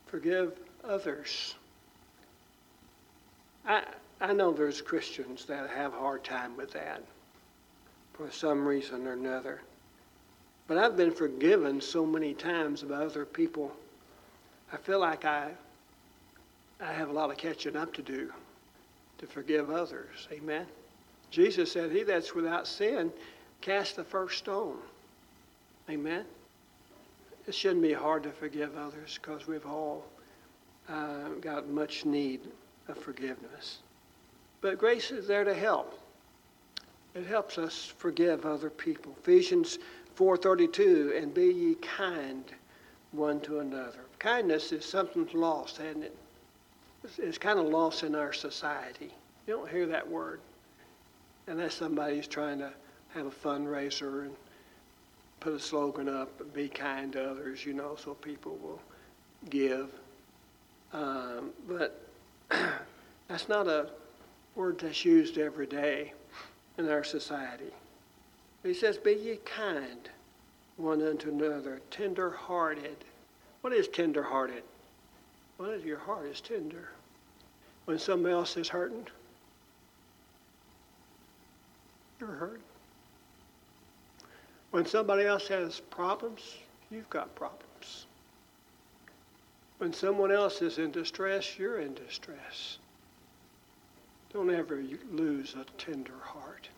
forgive 0.07 0.53
others. 0.83 1.55
I, 3.65 3.83
I 4.19 4.33
know 4.33 4.51
there's 4.51 4.81
Christians 4.81 5.45
that 5.45 5.69
have 5.69 5.93
a 5.93 5.97
hard 5.97 6.23
time 6.23 6.57
with 6.57 6.71
that 6.73 7.01
for 8.13 8.29
some 8.29 8.67
reason 8.67 9.07
or 9.07 9.13
another. 9.13 9.61
But 10.67 10.77
I've 10.77 10.95
been 10.95 11.11
forgiven 11.11 11.81
so 11.81 12.05
many 12.05 12.33
times 12.33 12.83
by 12.83 12.95
other 12.95 13.25
people. 13.25 13.71
I 14.71 14.77
feel 14.77 14.99
like 14.99 15.25
I, 15.25 15.51
I 16.83 16.91
have 16.91 17.09
a 17.09 17.13
lot 17.13 17.31
of 17.31 17.37
catching 17.37 17.77
up 17.77 17.93
to 17.93 18.01
do 18.01 18.31
to 19.19 19.25
forgive 19.25 19.69
others. 19.69 20.27
Amen. 20.31 20.65
Jesus 21.31 21.71
said, 21.71 21.91
He 21.91 22.03
that's 22.03 22.35
without 22.35 22.67
sin, 22.67 23.11
cast 23.61 23.95
the 23.95 24.03
first 24.03 24.37
stone. 24.39 24.77
Amen. 25.89 26.25
It 27.47 27.55
shouldn't 27.55 27.81
be 27.81 27.93
hard 27.93 28.23
to 28.23 28.31
forgive 28.31 28.77
others 28.77 29.17
because 29.21 29.47
we've 29.47 29.65
all 29.65 30.03
uh, 30.89 31.29
got 31.39 31.69
much 31.69 32.05
need 32.05 32.41
of 32.89 32.97
forgiveness. 32.97 33.79
But 34.59 34.77
grace 34.77 35.11
is 35.11 35.25
there 35.25 35.45
to 35.45 35.53
help. 35.53 35.97
It 37.15 37.25
helps 37.25 37.57
us 37.57 37.93
forgive 37.97 38.45
other 38.45 38.69
people. 38.69 39.15
Ephesians 39.21 39.79
4:32 40.17 41.17
and 41.17 41.33
be 41.33 41.45
ye 41.45 41.75
kind 41.75 42.43
one 43.11 43.39
to 43.41 43.59
another. 43.59 44.01
Kindness 44.19 44.71
is 44.71 44.83
something 44.83 45.27
lost, 45.33 45.77
hasn't 45.77 46.03
it? 46.03 46.17
It's, 47.17 47.37
kind 47.37 47.59
of 47.59 47.65
lost 47.65 48.03
in 48.03 48.15
our 48.15 48.31
society. 48.31 49.13
You 49.45 49.55
don't 49.55 49.69
hear 49.69 49.85
that 49.87 50.09
word 50.09 50.39
unless 51.47 51.73
somebody's 51.73 52.27
trying 52.27 52.59
to 52.59 52.71
have 53.13 53.25
a 53.25 53.31
fundraiser 53.31 54.21
and 54.23 54.35
put 55.41 55.53
a 55.53 55.59
slogan 55.59 56.07
up, 56.07 56.53
be 56.53 56.69
kind 56.69 57.11
to 57.13 57.31
others, 57.31 57.65
you 57.65 57.73
know, 57.73 57.97
so 58.01 58.13
people 58.13 58.57
will 58.63 58.81
give. 59.49 59.89
Um, 60.93 61.51
but 61.67 62.01
that's 63.27 63.49
not 63.49 63.67
a 63.67 63.89
word 64.55 64.79
that's 64.79 65.03
used 65.03 65.37
every 65.37 65.67
day 65.67 66.13
in 66.77 66.89
our 66.89 67.03
society. 67.03 67.71
He 68.63 68.73
says, 68.73 68.97
Be 68.97 69.13
ye 69.13 69.39
kind 69.43 70.09
one 70.77 71.05
unto 71.05 71.29
another, 71.29 71.81
tender 71.91 72.31
hearted. 72.31 72.95
What 73.61 73.73
is 73.73 73.87
tender 73.89 74.23
hearted? 74.23 74.63
Well, 75.57 75.77
your 75.79 75.99
heart 75.99 76.25
is 76.25 76.41
tender. 76.41 76.89
When 77.85 77.99
somebody 77.99 78.33
else 78.33 78.55
is 78.55 78.69
hurting, 78.69 79.07
you're 82.19 82.29
hurt. 82.29 82.61
When 84.71 84.85
somebody 84.85 85.25
else 85.25 85.47
has 85.49 85.79
problems, 85.79 86.57
you've 86.89 87.09
got 87.09 87.35
problems. 87.35 88.07
When 89.77 89.93
someone 89.93 90.31
else 90.31 90.61
is 90.61 90.77
in 90.77 90.91
distress, 90.91 91.59
you're 91.59 91.79
in 91.79 91.93
distress. 91.93 92.77
Don't 94.31 94.49
ever 94.49 94.81
lose 95.11 95.55
a 95.55 95.65
tender 95.77 96.17
heart. 96.23 96.69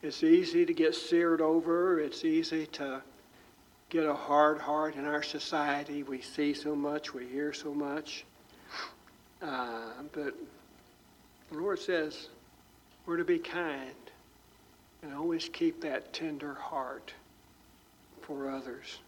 It's 0.00 0.22
easy 0.22 0.64
to 0.64 0.72
get 0.72 0.94
seared 0.94 1.40
over. 1.40 1.98
It's 1.98 2.24
easy 2.24 2.66
to 2.66 3.02
get 3.90 4.06
a 4.06 4.14
hard 4.14 4.58
heart 4.58 4.96
in 4.96 5.06
our 5.06 5.22
society. 5.22 6.02
We 6.02 6.20
see 6.20 6.54
so 6.54 6.76
much, 6.76 7.12
we 7.12 7.26
hear 7.26 7.52
so 7.52 7.74
much. 7.74 8.24
Uh, 9.44 9.90
but 10.12 10.34
the 11.50 11.58
Lord 11.58 11.78
says 11.78 12.28
we're 13.06 13.18
to 13.18 13.24
be 13.24 13.38
kind 13.38 13.90
and 15.02 15.14
always 15.14 15.48
keep 15.52 15.80
that 15.82 16.12
tender 16.12 16.54
heart 16.54 17.12
for 18.22 18.50
others, 18.50 18.98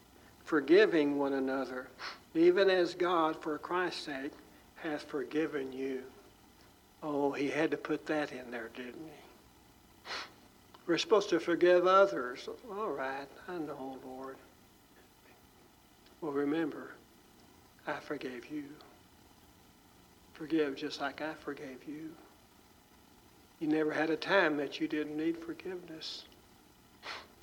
forgiving 0.44 1.18
one 1.18 1.32
another 1.32 1.88
even 2.36 2.68
as 2.68 2.94
God, 2.94 3.40
for 3.40 3.58
Christ's 3.58 4.04
sake, 4.04 4.32
hath 4.76 5.02
forgiven 5.02 5.72
you. 5.72 6.02
Oh, 7.02 7.32
he 7.32 7.48
had 7.48 7.70
to 7.70 7.76
put 7.76 8.06
that 8.06 8.32
in 8.32 8.50
there, 8.50 8.70
didn't 8.74 8.94
he? 8.94 10.12
We're 10.86 10.98
supposed 10.98 11.30
to 11.30 11.40
forgive 11.40 11.86
others. 11.86 12.48
All 12.70 12.90
right, 12.90 13.26
I 13.48 13.58
know, 13.58 13.98
Lord. 14.04 14.36
Well, 16.20 16.32
remember, 16.32 16.92
I 17.86 17.94
forgave 17.94 18.50
you. 18.50 18.64
Forgive 20.36 20.76
just 20.76 21.00
like 21.00 21.22
I 21.22 21.32
forgave 21.32 21.88
you. 21.88 22.10
You 23.58 23.68
never 23.68 23.90
had 23.90 24.10
a 24.10 24.16
time 24.16 24.58
that 24.58 24.78
you 24.78 24.86
didn't 24.86 25.16
need 25.16 25.38
forgiveness. 25.38 26.24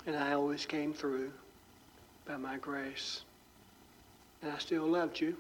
And 0.06 0.16
I 0.16 0.34
always 0.34 0.68
came 0.68 0.94
through 0.94 1.32
by 2.28 2.38
my 2.38 2.58
grace. 2.58 3.22
And 4.44 4.52
I 4.52 4.60
still 4.60 4.86
loved 4.86 5.20
you. 5.20 5.36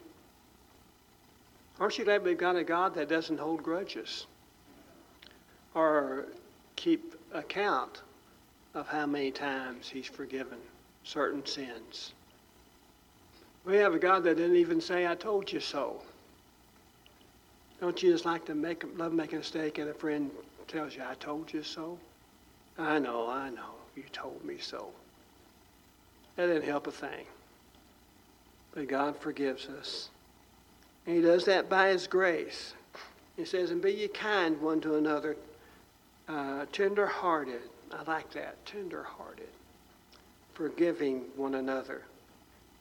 Aren't 1.79 1.99
you 1.99 2.05
glad 2.05 2.23
we've 2.23 2.37
got 2.37 2.55
a 2.55 2.63
God 2.63 2.95
that 2.95 3.07
doesn't 3.07 3.39
hold 3.39 3.61
grudges 3.61 4.25
or 5.75 6.25
keep 6.75 7.13
account 7.33 8.01
of 8.73 8.87
how 8.87 9.05
many 9.05 9.29
times 9.29 9.89
He's 9.89 10.07
forgiven 10.07 10.57
certain 11.03 11.45
sins? 11.45 12.13
We 13.63 13.75
have 13.77 13.93
a 13.93 13.99
God 13.99 14.23
that 14.23 14.37
didn't 14.37 14.55
even 14.55 14.81
say, 14.81 15.05
I 15.05 15.13
told 15.13 15.51
you 15.51 15.59
so. 15.59 16.01
Don't 17.83 18.01
you 18.01 18.13
just 18.13 18.23
like 18.23 18.45
to 18.45 18.55
make 18.55 18.85
love 18.95 19.11
making 19.11 19.35
a 19.35 19.39
mistake 19.39 19.77
and 19.77 19.89
a 19.89 19.93
friend 19.93 20.31
tells 20.69 20.95
you, 20.95 21.03
I 21.05 21.15
told 21.15 21.51
you 21.51 21.63
so? 21.63 21.99
I 22.77 22.97
know, 22.97 23.27
I 23.27 23.49
know, 23.49 23.71
you 23.93 24.03
told 24.13 24.41
me 24.45 24.57
so. 24.57 24.87
That 26.37 26.47
didn't 26.47 26.63
help 26.63 26.87
a 26.87 26.91
thing. 26.91 27.25
But 28.73 28.87
God 28.87 29.17
forgives 29.17 29.67
us. 29.67 30.07
And 31.05 31.17
He 31.17 31.21
does 31.21 31.43
that 31.43 31.67
by 31.67 31.89
His 31.89 32.07
grace. 32.07 32.73
He 33.35 33.43
says, 33.43 33.69
And 33.69 33.81
be 33.81 33.91
ye 33.91 34.07
kind 34.07 34.61
one 34.61 34.79
to 34.79 34.95
another, 34.95 35.35
uh, 36.29 36.65
tender 36.71 37.05
hearted. 37.05 37.63
I 37.91 38.09
like 38.09 38.31
that, 38.31 38.65
tender 38.65 39.03
hearted. 39.03 39.49
Forgiving 40.53 41.23
one 41.35 41.55
another, 41.55 42.03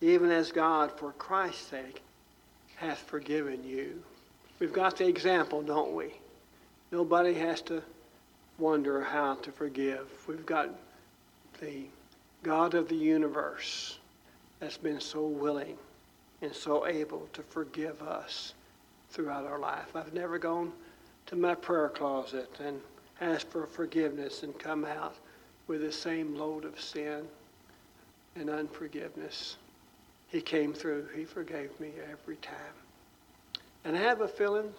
even 0.01 0.31
as 0.31 0.53
God, 0.53 0.97
for 0.97 1.11
Christ's 1.11 1.67
sake, 1.67 2.03
hath 2.77 3.01
forgiven 3.01 3.65
you. 3.65 4.01
We've 4.63 4.73
got 4.73 4.97
the 4.97 5.09
example, 5.09 5.61
don't 5.61 5.93
we? 5.93 6.15
Nobody 6.93 7.35
has 7.35 7.63
to 7.63 7.83
wonder 8.59 9.03
how 9.03 9.35
to 9.43 9.51
forgive. 9.51 10.07
We've 10.29 10.47
got 10.47 10.71
the 11.61 11.87
God 12.45 12.75
of 12.75 12.89
the 12.89 12.95
universe 12.95 13.99
that's 14.61 14.77
been 14.77 15.01
so 15.01 15.27
willing 15.27 15.77
and 16.43 16.55
so 16.55 16.87
able 16.87 17.29
to 17.33 17.43
forgive 17.43 18.03
us 18.03 18.55
throughout 19.11 19.47
our 19.47 19.59
life. 19.59 19.97
I've 19.97 20.15
never 20.15 20.39
gone 20.39 20.73
to 21.27 21.35
my 21.35 21.57
prayer 21.57 21.89
closet 21.89 22.49
and 22.65 22.81
asked 23.21 23.49
for 23.49 23.67
forgiveness 23.67 24.45
and 24.45 24.57
come 24.61 24.85
out 24.85 25.17
with 25.67 25.81
the 25.81 25.91
same 25.91 26.37
load 26.37 26.65
of 26.65 26.81
sin 26.81 27.27
and 28.37 28.49
unforgiveness. 28.49 29.57
He 30.29 30.41
came 30.41 30.73
through. 30.73 31.09
He 31.17 31.25
forgave 31.25 31.81
me 31.81 31.91
every 32.13 32.37
time. 32.37 32.82
And 33.85 33.97
I 33.97 34.01
have 34.01 34.21
a 34.21 34.29
feeling 34.29 34.73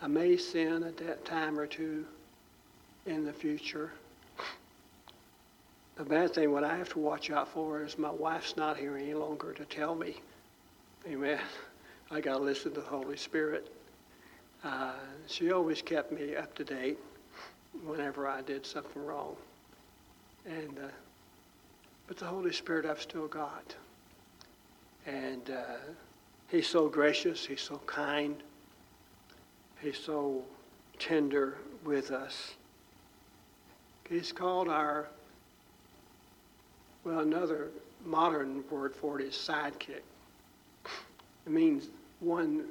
I 0.00 0.06
may 0.06 0.36
sin 0.36 0.82
at 0.82 0.96
that 0.98 1.24
time 1.24 1.58
or 1.58 1.66
two 1.66 2.04
in 3.06 3.24
the 3.24 3.32
future. 3.32 3.90
The 5.96 6.04
bad 6.04 6.34
thing, 6.34 6.50
what 6.50 6.64
I 6.64 6.76
have 6.76 6.88
to 6.90 6.98
watch 6.98 7.30
out 7.30 7.48
for 7.48 7.84
is 7.84 7.98
my 7.98 8.10
wife's 8.10 8.56
not 8.56 8.76
here 8.76 8.96
any 8.96 9.14
longer 9.14 9.52
to 9.52 9.64
tell 9.64 9.94
me. 9.94 10.16
Amen. 11.06 11.40
I 12.10 12.20
got 12.20 12.38
to 12.38 12.42
listen 12.42 12.74
to 12.74 12.80
the 12.80 12.86
Holy 12.86 13.16
Spirit. 13.16 13.72
Uh, 14.64 14.92
she 15.26 15.52
always 15.52 15.82
kept 15.82 16.12
me 16.12 16.34
up 16.36 16.54
to 16.56 16.64
date 16.64 16.98
whenever 17.84 18.26
I 18.26 18.42
did 18.42 18.64
something 18.64 19.04
wrong. 19.04 19.36
And 20.46 20.78
uh, 20.78 20.88
but 22.06 22.18
the 22.18 22.26
Holy 22.26 22.52
Spirit 22.52 22.84
I've 22.86 23.00
still 23.00 23.28
got. 23.28 23.74
And 25.06 25.50
uh, 25.50 25.76
He's 26.54 26.68
so 26.68 26.88
gracious. 26.88 27.44
He's 27.44 27.62
so 27.62 27.80
kind. 27.84 28.36
He's 29.80 29.98
so 29.98 30.44
tender 31.00 31.58
with 31.84 32.12
us. 32.12 32.54
He's 34.08 34.30
called 34.30 34.68
our, 34.68 35.08
well, 37.02 37.18
another 37.18 37.70
modern 38.06 38.62
word 38.70 38.94
for 38.94 39.18
it 39.18 39.26
is 39.26 39.34
sidekick. 39.34 40.02
It 41.44 41.50
means 41.50 41.88
one 42.20 42.66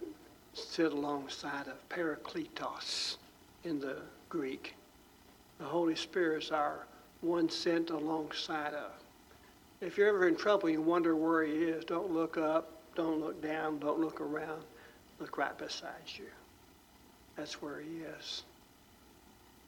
sit 0.54 0.94
alongside 0.94 1.68
of 1.68 1.90
parakletos 1.90 3.18
in 3.66 3.82
the 3.82 3.98
Greek. 4.30 4.76
The 5.60 5.66
Holy 5.66 5.96
Spirit 5.96 6.44
is 6.44 6.52
our 6.52 6.86
one 7.20 7.50
sent 7.50 7.90
alongside 7.90 8.76
of. 8.76 8.92
If 9.82 9.98
you're 9.98 10.08
ever 10.08 10.30
in 10.30 10.38
trouble, 10.38 10.70
you 10.70 10.82
wonder 10.82 11.18
where 11.18 11.44
he 11.44 11.52
is. 11.52 11.84
Don't 11.84 12.14
look 12.14 12.38
up, 12.38 12.73
don't 12.96 13.20
look 13.20 13.42
down, 13.42 13.80
don't 13.80 14.00
look 14.00 14.22
around. 14.22 14.62
Look 15.20 15.38
right 15.38 15.58
beside 15.58 15.92
you. 16.18 16.26
That's 17.36 17.62
where 17.62 17.80
he 17.80 18.00
is. 18.20 18.44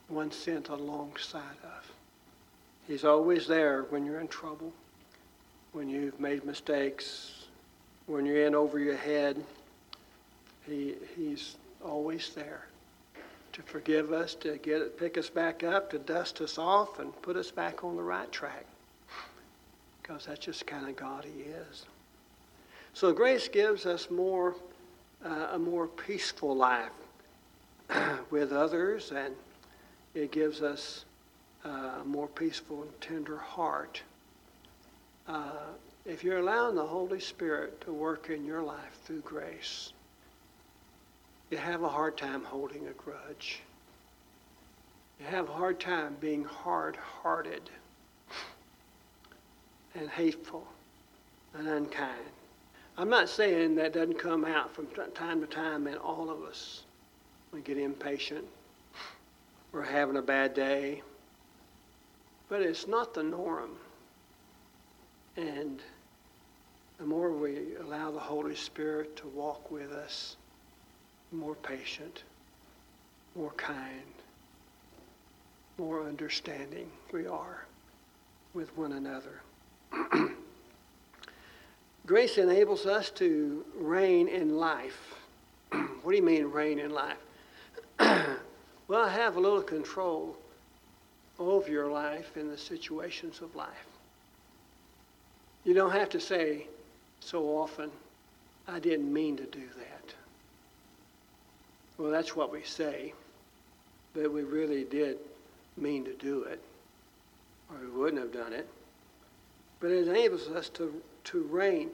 One 0.07 0.31
sent 0.31 0.69
alongside 0.69 1.57
of. 1.63 1.91
He's 2.87 3.03
always 3.03 3.47
there 3.47 3.83
when 3.89 4.05
you're 4.05 4.19
in 4.19 4.27
trouble, 4.27 4.71
when 5.71 5.89
you've 5.89 6.19
made 6.19 6.45
mistakes, 6.45 7.45
when 8.05 8.25
you're 8.25 8.45
in 8.45 8.53
over 8.53 8.79
your 8.79 8.97
head. 8.97 9.43
He, 10.67 10.95
he's 11.15 11.55
always 11.83 12.31
there 12.35 12.65
to 13.53 13.61
forgive 13.61 14.11
us, 14.11 14.35
to 14.35 14.57
get 14.57 14.81
it, 14.81 14.99
pick 14.99 15.17
us 15.17 15.29
back 15.29 15.63
up, 15.63 15.89
to 15.91 15.97
dust 15.97 16.41
us 16.41 16.57
off, 16.57 16.99
and 16.99 17.19
put 17.21 17.37
us 17.37 17.51
back 17.51 17.85
on 17.85 17.95
the 17.95 18.03
right 18.03 18.29
track. 18.31 18.65
Because 20.01 20.25
that's 20.25 20.39
just 20.39 20.67
kind 20.67 20.89
of 20.89 20.95
God 20.95 21.23
He 21.23 21.43
is. 21.43 21.85
So 22.95 23.11
grace 23.11 23.49
gives 23.49 23.85
us 23.85 24.09
more, 24.09 24.55
uh, 25.25 25.49
a 25.51 25.59
more 25.59 25.85
peaceful 25.85 26.55
life 26.55 26.93
with 28.29 28.53
others, 28.53 29.11
and 29.11 29.35
it 30.13 30.31
gives 30.31 30.61
us 30.61 31.03
uh, 31.65 31.99
a 32.01 32.05
more 32.05 32.29
peaceful 32.29 32.83
and 32.83 33.01
tender 33.01 33.35
heart. 33.35 34.01
Uh, 35.27 35.73
if 36.05 36.23
you're 36.23 36.37
allowing 36.37 36.75
the 36.75 36.85
Holy 36.85 37.19
Spirit 37.19 37.81
to 37.81 37.91
work 37.91 38.29
in 38.29 38.45
your 38.45 38.63
life 38.63 38.97
through 39.03 39.19
grace, 39.25 39.91
you 41.51 41.57
have 41.57 41.83
a 41.83 41.89
hard 41.89 42.15
time 42.15 42.45
holding 42.45 42.87
a 42.87 42.93
grudge. 42.93 43.59
You 45.19 45.25
have 45.25 45.49
a 45.49 45.53
hard 45.53 45.81
time 45.81 46.15
being 46.21 46.45
hard 46.45 46.95
hearted 46.95 47.69
and 49.93 50.09
hateful 50.09 50.65
and 51.55 51.67
unkind. 51.67 52.23
I'm 52.97 53.09
not 53.09 53.27
saying 53.27 53.75
that 53.75 53.93
doesn't 53.93 54.19
come 54.19 54.45
out 54.45 54.73
from 54.73 54.87
time 55.13 55.41
to 55.41 55.47
time 55.47 55.85
in 55.87 55.97
all 55.97 56.29
of 56.29 56.43
us. 56.43 56.83
We 57.51 57.59
get 57.59 57.77
impatient. 57.77 58.45
We're 59.73 59.83
having 59.83 60.15
a 60.15 60.21
bad 60.21 60.53
day. 60.53 61.01
But 62.47 62.61
it's 62.61 62.87
not 62.87 63.13
the 63.13 63.23
norm. 63.23 63.71
And 65.35 65.81
the 66.97 67.05
more 67.05 67.31
we 67.31 67.75
allow 67.81 68.11
the 68.11 68.19
Holy 68.19 68.55
Spirit 68.55 69.17
to 69.17 69.27
walk 69.27 69.69
with 69.69 69.91
us, 69.91 70.37
more 71.33 71.55
patient, 71.55 72.23
more 73.35 73.51
kind, 73.57 74.13
more 75.77 76.07
understanding 76.07 76.89
we 77.11 77.27
are 77.27 77.65
with 78.53 78.75
one 78.77 78.93
another. 78.93 79.41
Grace 82.05 82.37
enables 82.37 82.85
us 82.85 83.09
to 83.11 83.65
reign 83.75 84.27
in 84.27 84.57
life. 84.57 85.15
what 85.71 86.11
do 86.11 86.15
you 86.15 86.23
mean, 86.23 86.45
reign 86.45 86.77
in 86.77 86.91
life? 86.91 87.17
well, 88.87 89.07
have 89.07 89.37
a 89.37 89.39
little 89.39 89.61
control 89.61 90.37
over 91.39 91.69
your 91.69 91.89
life 91.89 92.37
in 92.37 92.47
the 92.49 92.57
situations 92.57 93.41
of 93.41 93.55
life. 93.55 93.87
You 95.63 95.73
don't 95.73 95.91
have 95.91 96.09
to 96.09 96.19
say 96.19 96.67
so 97.19 97.43
often, 97.45 97.89
I 98.67 98.79
didn't 98.79 99.11
mean 99.11 99.35
to 99.37 99.45
do 99.45 99.67
that. 99.77 100.13
Well, 101.97 102.11
that's 102.11 102.35
what 102.35 102.51
we 102.51 102.61
say, 102.61 103.13
but 104.13 104.31
we 104.31 104.43
really 104.43 104.83
did 104.83 105.17
mean 105.75 106.05
to 106.05 106.13
do 106.13 106.43
it, 106.43 106.61
or 107.71 107.79
we 107.79 107.87
wouldn't 107.87 108.21
have 108.21 108.31
done 108.31 108.53
it. 108.53 108.67
But 109.79 109.91
it 109.91 110.07
enables 110.07 110.47
us 110.49 110.69
to, 110.69 111.01
to 111.25 111.43
reign. 111.43 111.89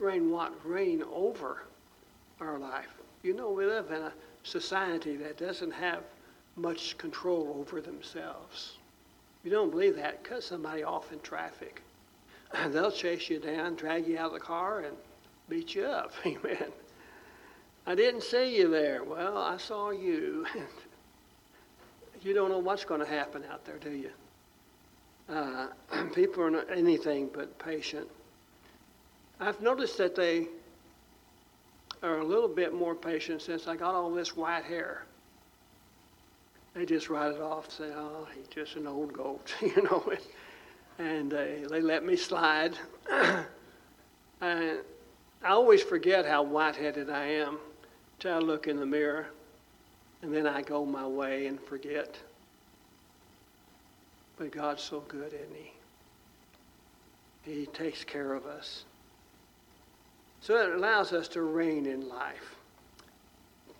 Reign 0.00 0.30
what? 0.30 0.52
Reign 0.64 1.02
over 1.12 1.62
our 2.40 2.58
life. 2.58 2.88
You 3.22 3.34
know, 3.34 3.50
we 3.50 3.66
live 3.66 3.90
in 3.90 4.02
a 4.02 4.12
society 4.42 5.16
that 5.16 5.36
doesn't 5.36 5.72
have 5.72 6.02
much 6.56 6.96
control 6.98 7.56
over 7.58 7.80
themselves. 7.80 8.78
You 9.44 9.50
don't 9.50 9.70
believe 9.70 9.96
that, 9.96 10.24
cut 10.24 10.42
somebody 10.42 10.82
off 10.82 11.12
in 11.12 11.20
traffic. 11.20 11.82
They'll 12.68 12.90
chase 12.90 13.28
you 13.30 13.38
down, 13.38 13.76
drag 13.76 14.06
you 14.06 14.18
out 14.18 14.26
of 14.26 14.32
the 14.32 14.40
car, 14.40 14.80
and 14.80 14.96
beat 15.48 15.74
you 15.74 15.84
up. 15.84 16.12
Amen. 16.26 16.72
I 17.86 17.94
didn't 17.94 18.22
see 18.22 18.56
you 18.58 18.68
there. 18.68 19.04
Well, 19.04 19.38
I 19.38 19.56
saw 19.56 19.90
you. 19.90 20.46
you 22.22 22.34
don't 22.34 22.50
know 22.50 22.58
what's 22.58 22.84
going 22.84 23.00
to 23.00 23.06
happen 23.06 23.44
out 23.50 23.64
there, 23.64 23.78
do 23.78 23.90
you? 23.90 24.10
Uh, 25.28 25.68
people 26.14 26.42
are 26.42 26.50
not 26.50 26.70
anything 26.70 27.30
but 27.32 27.58
patient. 27.58 28.08
I've 29.40 29.60
noticed 29.60 29.98
that 29.98 30.14
they 30.16 30.48
are 32.02 32.18
a 32.18 32.24
little 32.24 32.48
bit 32.48 32.74
more 32.74 32.94
patient 32.94 33.42
since 33.42 33.68
I 33.68 33.76
got 33.76 33.94
all 33.94 34.10
this 34.10 34.36
white 34.36 34.64
hair. 34.64 35.04
They 36.74 36.84
just 36.84 37.08
write 37.08 37.34
it 37.34 37.40
off, 37.40 37.70
say, 37.70 37.90
"Oh, 37.94 38.26
he's 38.34 38.48
just 38.48 38.76
an 38.76 38.86
old 38.86 39.12
goat," 39.12 39.54
you 39.60 39.82
know, 39.82 40.12
and 40.98 41.32
uh, 41.32 41.44
they 41.68 41.80
let 41.80 42.04
me 42.04 42.16
slide. 42.16 42.76
and 43.10 43.46
I 44.40 45.48
always 45.48 45.82
forget 45.82 46.26
how 46.26 46.42
white-headed 46.42 47.10
I 47.10 47.24
am 47.24 47.58
till 48.18 48.34
I 48.34 48.38
look 48.38 48.66
in 48.66 48.78
the 48.78 48.86
mirror, 48.86 49.26
and 50.22 50.34
then 50.34 50.46
I 50.46 50.62
go 50.62 50.84
my 50.84 51.06
way 51.06 51.46
and 51.46 51.60
forget. 51.60 52.16
But 54.36 54.52
God's 54.52 54.82
so 54.82 55.00
good, 55.00 55.32
isn't 55.32 55.56
He? 55.56 55.72
He 57.50 57.66
takes 57.66 58.04
care 58.04 58.34
of 58.34 58.46
us. 58.46 58.84
So 60.40 60.56
it 60.56 60.74
allows 60.74 61.12
us 61.12 61.28
to 61.28 61.42
reign 61.42 61.86
in 61.86 62.08
life. 62.08 62.56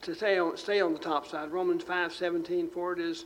To 0.03 0.15
stay 0.15 0.39
on, 0.39 0.57
stay 0.57 0.81
on 0.81 0.93
the 0.93 0.99
top 0.99 1.27
side, 1.27 1.51
Romans 1.51 1.83
5 1.83 2.13
17, 2.13 2.69
for 2.71 2.93
it 2.93 3.01
is 3.01 3.25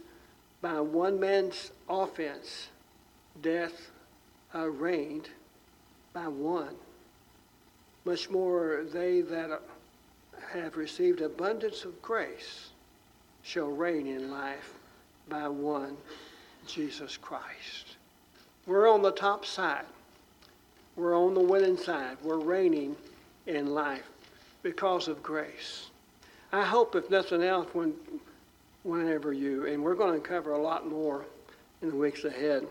by 0.61 0.81
one 0.81 1.19
man's 1.19 1.73
offense, 1.89 2.69
death 3.43 3.91
uh, 4.55 4.69
reigned 4.69 5.29
by 6.13 6.29
one. 6.29 6.75
Much 8.05 8.31
more 8.31 8.85
they 8.93 9.21
that 9.21 9.61
have 10.53 10.77
received 10.77 11.21
abundance 11.21 11.85
of 11.85 12.01
grace 12.03 12.71
shall 13.43 13.69
reign 13.69 14.07
in 14.07 14.31
life 14.31 14.75
by 15.29 15.49
one, 15.49 15.97
Jesus 16.67 17.17
Christ. 17.17 17.97
We're 18.67 18.89
on 18.89 19.03
the 19.03 19.13
top 19.13 19.45
side. 19.45 19.85
We're 20.97 21.19
on 21.19 21.35
the 21.35 21.41
winning 21.41 21.77
side. 21.77 22.19
We're 22.23 22.39
reigning 22.39 22.97
in 23.47 23.67
life 23.67 24.09
because 24.63 25.09
of 25.09 25.23
grace. 25.23 25.91
I 26.53 26.65
hope, 26.65 26.95
if 26.95 27.11
nothing 27.11 27.43
else, 27.43 27.69
when, 27.73 27.95
whenever 28.83 29.33
you, 29.33 29.67
and 29.67 29.83
we're 29.83 29.95
going 29.95 30.21
to 30.21 30.27
cover 30.27 30.53
a 30.53 30.61
lot 30.61 30.89
more 30.89 31.25
in 31.81 31.89
the 31.89 31.97
weeks 31.97 32.25
ahead 32.25 32.67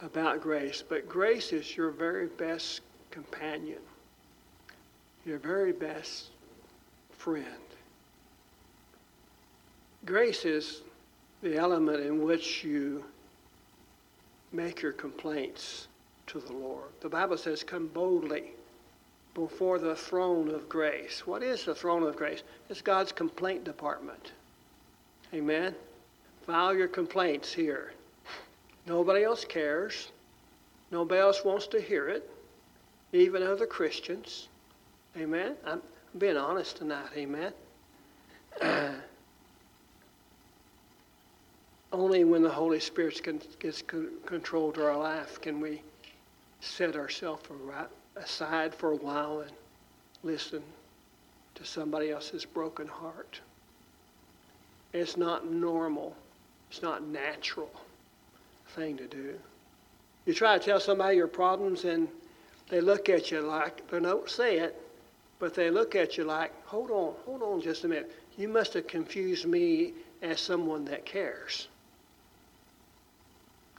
about 0.00 0.40
grace, 0.40 0.82
but 0.86 1.08
grace 1.08 1.52
is 1.52 1.76
your 1.76 1.90
very 1.90 2.26
best 2.26 2.80
companion, 3.10 3.78
your 5.24 5.38
very 5.38 5.72
best 5.72 6.30
friend. 7.10 7.46
Grace 10.04 10.44
is 10.44 10.82
the 11.42 11.56
element 11.56 12.00
in 12.00 12.22
which 12.22 12.64
you 12.64 13.04
make 14.52 14.82
your 14.82 14.92
complaints 14.92 15.88
to 16.26 16.40
the 16.40 16.52
Lord. 16.52 16.88
The 17.00 17.08
Bible 17.08 17.36
says, 17.36 17.62
Come 17.62 17.88
boldly 17.88 18.52
before 19.34 19.78
the 19.78 19.96
throne 19.96 20.48
of 20.48 20.68
grace. 20.68 21.26
What 21.26 21.42
is 21.42 21.64
the 21.64 21.74
throne 21.74 22.04
of 22.04 22.16
grace? 22.16 22.42
It's 22.70 22.80
God's 22.80 23.12
complaint 23.12 23.64
department. 23.64 24.32
Amen? 25.32 25.74
File 26.46 26.74
your 26.74 26.88
complaints 26.88 27.52
here. 27.52 27.92
Nobody 28.86 29.24
else 29.24 29.44
cares. 29.44 30.12
Nobody 30.90 31.20
else 31.20 31.44
wants 31.44 31.66
to 31.68 31.80
hear 31.80 32.08
it, 32.08 32.30
even 33.12 33.42
other 33.42 33.66
Christians. 33.66 34.48
Amen? 35.16 35.56
I'm 35.66 35.82
being 36.18 36.36
honest 36.36 36.76
tonight. 36.76 37.08
Amen? 37.16 37.52
only 41.92 42.24
when 42.24 42.42
the 42.42 42.50
Holy 42.50 42.80
Spirit 42.80 43.20
gets 43.58 43.82
control 43.82 44.72
to 44.72 44.84
our 44.84 44.98
life 44.98 45.40
can 45.40 45.60
we 45.60 45.82
set 46.60 46.96
ourselves 46.96 47.42
right 47.50 47.88
aside 48.16 48.74
for 48.74 48.92
a 48.92 48.96
while 48.96 49.40
and 49.40 49.50
listen 50.22 50.62
to 51.54 51.64
somebody 51.64 52.10
else's 52.10 52.44
broken 52.44 52.86
heart. 52.86 53.40
It's 54.92 55.16
not 55.16 55.50
normal. 55.50 56.16
It's 56.70 56.82
not 56.82 57.06
natural 57.06 57.70
thing 58.74 58.96
to 58.96 59.06
do. 59.06 59.34
You 60.26 60.34
try 60.34 60.58
to 60.58 60.64
tell 60.64 60.80
somebody 60.80 61.16
your 61.16 61.28
problems 61.28 61.84
and 61.84 62.08
they 62.68 62.80
look 62.80 63.08
at 63.08 63.30
you 63.30 63.40
like, 63.40 63.88
they 63.90 64.00
don't 64.00 64.28
say 64.28 64.58
it, 64.58 64.80
but 65.38 65.54
they 65.54 65.70
look 65.70 65.94
at 65.94 66.16
you 66.16 66.24
like, 66.24 66.52
hold 66.64 66.90
on, 66.90 67.14
hold 67.26 67.42
on 67.42 67.60
just 67.60 67.84
a 67.84 67.88
minute. 67.88 68.10
You 68.38 68.48
must 68.48 68.74
have 68.74 68.86
confused 68.86 69.46
me 69.46 69.92
as 70.22 70.40
someone 70.40 70.84
that 70.86 71.04
cares. 71.04 71.68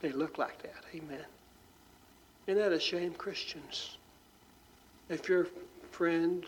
They 0.00 0.12
look 0.12 0.38
like 0.38 0.62
that. 0.62 0.84
Amen. 0.94 1.24
Isn't 2.46 2.62
that 2.62 2.72
a 2.72 2.78
shame, 2.80 3.12
Christians? 3.14 3.96
If 5.08 5.28
your 5.28 5.46
friend 5.92 6.44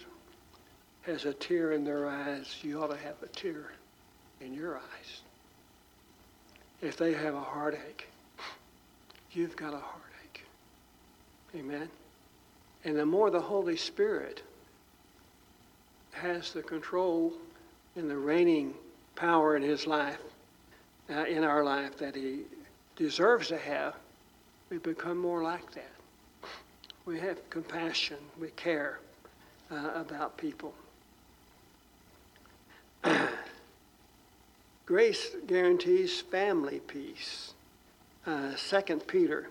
has 1.03 1.25
a 1.25 1.33
tear 1.33 1.73
in 1.73 1.85
their 1.85 2.09
eyes, 2.09 2.57
you 2.63 2.83
ought 2.83 2.91
to 2.91 2.97
have 2.97 3.23
a 3.23 3.29
tear 3.29 3.73
in 4.41 4.53
your 4.53 4.77
eyes. 4.77 5.21
If 6.83 6.97
they 6.97 7.13
have 7.15 7.35
a 7.35 7.41
heartache, 7.41 8.09
you've 9.33 9.57
got 9.57 9.75
a 9.75 9.79
heartache. 9.79 10.45
Amen? 11.55 11.89
And 12.85 12.97
the 12.97 13.07
more 13.07 13.31
the 13.31 13.41
Holy 13.41 13.77
Spirit 13.77 14.43
has 16.13 16.53
the 16.53 16.63
control 16.63 17.33
and 17.95 18.11
the 18.11 18.17
reigning 18.17 18.75
power 19.15 19.57
in 19.57 19.63
his 19.63 19.87
life, 19.87 20.19
uh, 21.11 21.25
in 21.25 21.45
our 21.45 21.65
life 21.65 21.97
that 21.99 22.15
he 22.15 22.41
deserves 22.97 23.49
to 23.49 23.59
have, 23.59 23.95
we 24.69 24.79
become 24.79 25.17
more 25.17 25.43
like 25.43 25.71
that 25.73 25.98
we 27.09 27.19
have 27.19 27.49
compassion, 27.49 28.19
we 28.39 28.49
care 28.49 28.99
uh, 29.71 29.93
about 29.95 30.37
people. 30.37 30.75
Grace 34.85 35.31
guarantees 35.47 36.21
family 36.21 36.81
peace. 36.81 37.55
Uh, 38.27 38.55
Second 38.57 39.07
Peter, 39.07 39.49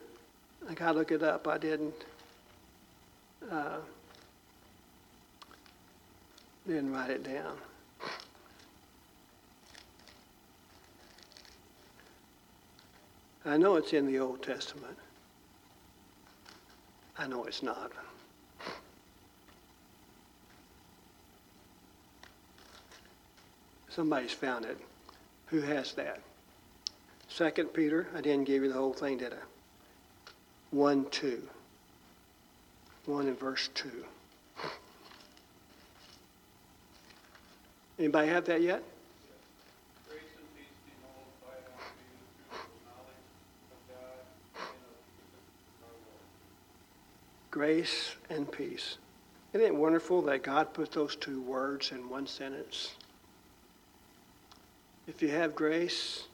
I 0.70 0.76
got 0.76 0.92
to 0.92 1.00
look 1.00 1.12
it 1.12 1.24
up. 1.24 1.48
I 1.48 1.58
didn't. 1.58 1.96
Uh, 3.52 3.78
didn't 6.68 6.94
write 6.94 7.10
it 7.10 7.24
down. 7.24 7.58
I 13.46 13.58
know 13.58 13.78
it's 13.78 13.94
in 13.94 14.06
the 14.06 14.20
Old 14.20 14.44
Testament. 14.44 14.98
I 17.20 17.28
know 17.28 17.46
it's 17.46 17.64
not. 17.64 17.92
Somebody's 23.90 24.32
found 24.32 24.66
it. 24.66 24.78
Who 25.48 25.62
has 25.62 25.94
that? 25.94 26.20
Second 27.30 27.74
Peter, 27.74 28.08
I 28.16 28.22
didn't 28.22 28.44
give 28.44 28.62
you 28.62 28.70
the 28.70 28.76
whole 28.76 28.94
thing, 28.94 29.18
did 29.18 29.34
I? 29.34 29.38
1 30.72 31.06
2. 31.10 31.42
1 33.06 33.28
and 33.28 33.40
verse 33.40 33.70
2. 33.74 33.90
Anybody 37.98 38.28
have 38.28 38.46
that 38.46 38.62
yet? 38.62 38.84
Grace 47.58 48.12
and 48.30 48.52
peace. 48.52 49.00
Isn't 49.52 49.66
it 49.66 49.76
wonderful 49.76 50.22
that 50.24 50.44
God 50.44 50.76
put 50.76 50.92
those 50.92 51.16
two 51.16 51.42
words 51.42 51.92
in 51.92 52.08
one 52.08 52.28
sentence? 52.28 52.94
If 55.08 55.24
you 55.24 55.30
have 55.30 55.56
grace, 55.56 56.26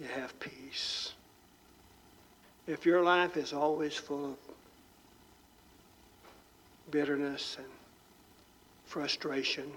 you 0.00 0.06
have 0.06 0.38
peace. 0.40 1.12
If 2.66 2.84
your 2.84 3.04
life 3.04 3.36
is 3.36 3.52
always 3.52 3.94
full 3.94 4.32
of 4.32 4.36
bitterness 6.90 7.54
and 7.58 7.68
frustration 8.84 9.70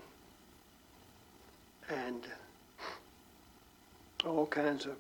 and 1.90 2.24
all 4.26 4.48
kinds 4.48 4.88
of 4.88 4.96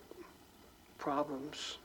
problems, 1.00 1.80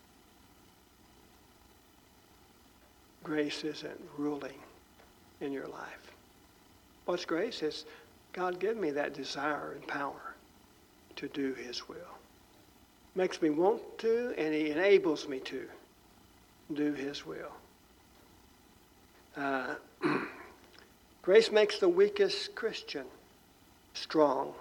grace 3.25 3.65
isn't 3.65 4.01
ruling 4.17 4.59
in 5.41 5.51
your 5.51 5.67
life. 5.67 6.13
What's 7.07 7.25
grace 7.25 7.63
is 7.63 7.87
God 8.33 8.61
give 8.61 8.77
me 8.77 8.91
that 8.91 9.15
desire 9.15 9.73
and 9.73 9.87
power 9.89 10.35
to 11.17 11.29
do 11.29 11.55
his 11.55 11.89
will. 11.89 11.97
Makes 13.15 13.41
me 13.41 13.51
want 13.51 13.83
to, 13.99 14.35
and 14.37 14.53
he 14.53 14.71
enables 14.71 15.29
me 15.29 15.41
to 15.41 15.67
do 16.75 16.93
his 16.93 17.25
will. 17.25 17.53
Uh, 19.37 19.75
grace 21.23 21.51
makes 21.51 21.79
the 21.79 21.89
weakest 21.89 22.55
Christian 22.55 23.07
strong. 23.95 24.53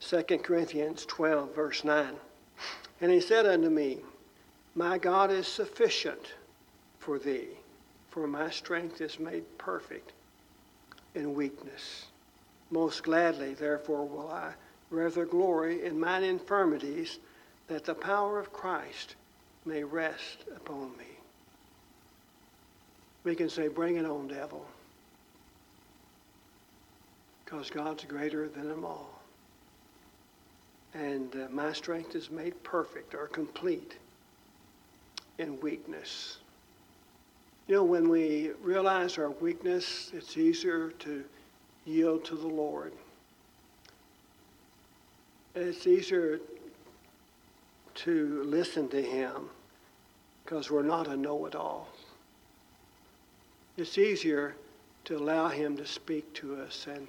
2 0.00 0.22
Corinthians 0.42 1.06
12, 1.06 1.54
verse 1.54 1.84
9. 1.84 2.14
And 3.00 3.10
he 3.10 3.20
said 3.20 3.46
unto 3.46 3.68
me, 3.68 3.98
My 4.74 4.98
God 4.98 5.30
is 5.30 5.46
sufficient 5.46 6.32
for 7.02 7.18
thee, 7.18 7.48
for 8.10 8.28
my 8.28 8.48
strength 8.48 9.00
is 9.00 9.18
made 9.18 9.44
perfect 9.58 10.12
in 11.14 11.34
weakness. 11.34 12.06
Most 12.70 13.02
gladly, 13.02 13.54
therefore, 13.54 14.06
will 14.06 14.30
I 14.30 14.52
rather 14.88 15.24
glory 15.24 15.84
in 15.84 15.98
mine 15.98 16.22
infirmities, 16.22 17.18
that 17.66 17.84
the 17.84 17.94
power 17.94 18.38
of 18.38 18.52
Christ 18.52 19.16
may 19.64 19.82
rest 19.82 20.44
upon 20.54 20.96
me. 20.96 21.06
We 23.24 23.34
can 23.34 23.48
say, 23.48 23.68
Bring 23.68 23.96
it 23.96 24.04
on, 24.04 24.28
devil, 24.28 24.64
because 27.44 27.70
God's 27.70 28.04
greater 28.04 28.48
than 28.48 28.68
them 28.68 28.84
all. 28.84 29.20
And 30.94 31.34
uh, 31.34 31.48
my 31.50 31.72
strength 31.72 32.14
is 32.14 32.30
made 32.30 32.62
perfect 32.62 33.14
or 33.14 33.26
complete 33.26 33.96
in 35.38 35.58
weakness. 35.60 36.38
You 37.68 37.76
know, 37.76 37.84
when 37.84 38.08
we 38.08 38.50
realize 38.60 39.18
our 39.18 39.30
weakness, 39.30 40.10
it's 40.12 40.36
easier 40.36 40.90
to 40.98 41.24
yield 41.84 42.24
to 42.24 42.34
the 42.34 42.46
Lord. 42.46 42.92
It's 45.54 45.86
easier 45.86 46.40
to 47.94 48.42
listen 48.44 48.88
to 48.88 49.00
Him 49.00 49.48
because 50.44 50.70
we're 50.70 50.82
not 50.82 51.06
a 51.06 51.16
know 51.16 51.46
it 51.46 51.54
all. 51.54 51.88
It's 53.76 53.96
easier 53.96 54.56
to 55.04 55.16
allow 55.16 55.48
Him 55.48 55.76
to 55.76 55.86
speak 55.86 56.32
to 56.34 56.56
us 56.56 56.86
and 56.88 57.06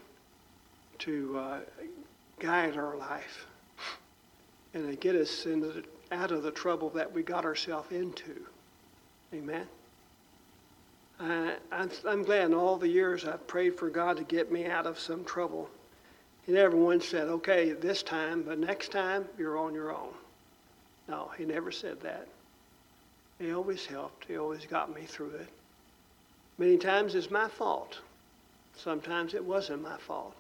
to 1.00 1.38
uh, 1.40 1.60
guide 2.40 2.78
our 2.78 2.96
life 2.96 3.48
and 4.74 4.90
to 4.90 4.96
get 4.96 5.16
us 5.16 5.46
into 5.46 5.68
the, 5.68 5.84
out 6.12 6.32
of 6.32 6.44
the 6.44 6.52
trouble 6.52 6.90
that 6.92 7.12
we 7.12 7.24
got 7.24 7.44
ourselves 7.44 7.92
into. 7.92 8.46
Amen. 9.34 9.68
I, 11.24 11.56
I'm, 11.72 11.90
I'm 12.06 12.24
glad 12.24 12.46
in 12.48 12.54
all 12.54 12.78
the 12.78 12.88
years 12.88 13.26
I've 13.26 13.48
prayed 13.48 13.78
for 13.78 13.90
God 13.90 14.18
to 14.18 14.24
get 14.24 14.52
me 14.52 14.66
out 14.66 14.86
of 14.86 15.00
some 15.00 15.24
trouble. 15.24 15.70
He 16.46 16.52
never 16.52 16.76
once 16.76 17.08
said, 17.08 17.30
okay, 17.30 17.72
this 17.72 18.04
time, 18.04 18.44
but 18.44 18.60
next 18.60 18.92
time 18.92 19.26
you're 19.38 19.58
on 19.58 19.74
your 19.74 19.96
own. 19.96 20.14
No, 21.08 21.32
he 21.38 21.46
never 21.46 21.72
said 21.72 22.02
that. 22.02 22.28
He 23.40 23.54
always 23.54 23.86
helped. 23.86 24.26
He 24.26 24.38
always 24.38 24.66
got 24.66 24.94
me 24.94 25.04
through 25.04 25.32
it. 25.32 25.48
Many 26.58 26.78
times 26.78 27.16
it's 27.16 27.32
my 27.32 27.48
fault. 27.48 28.00
Sometimes 28.76 29.34
it 29.34 29.44
wasn't 29.44 29.82
my 29.82 29.98
fault. 29.98 30.36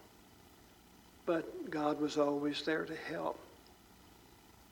But 1.25 1.69
God 1.71 2.01
was 2.01 2.17
always 2.17 2.61
there 2.63 2.85
to 2.85 2.95
help. 2.95 3.39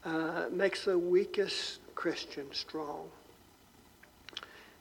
Uh, 0.04 0.46
makes 0.52 0.84
the 0.84 0.98
weakest 0.98 1.80
Christian 1.96 2.48
strong. 2.52 3.08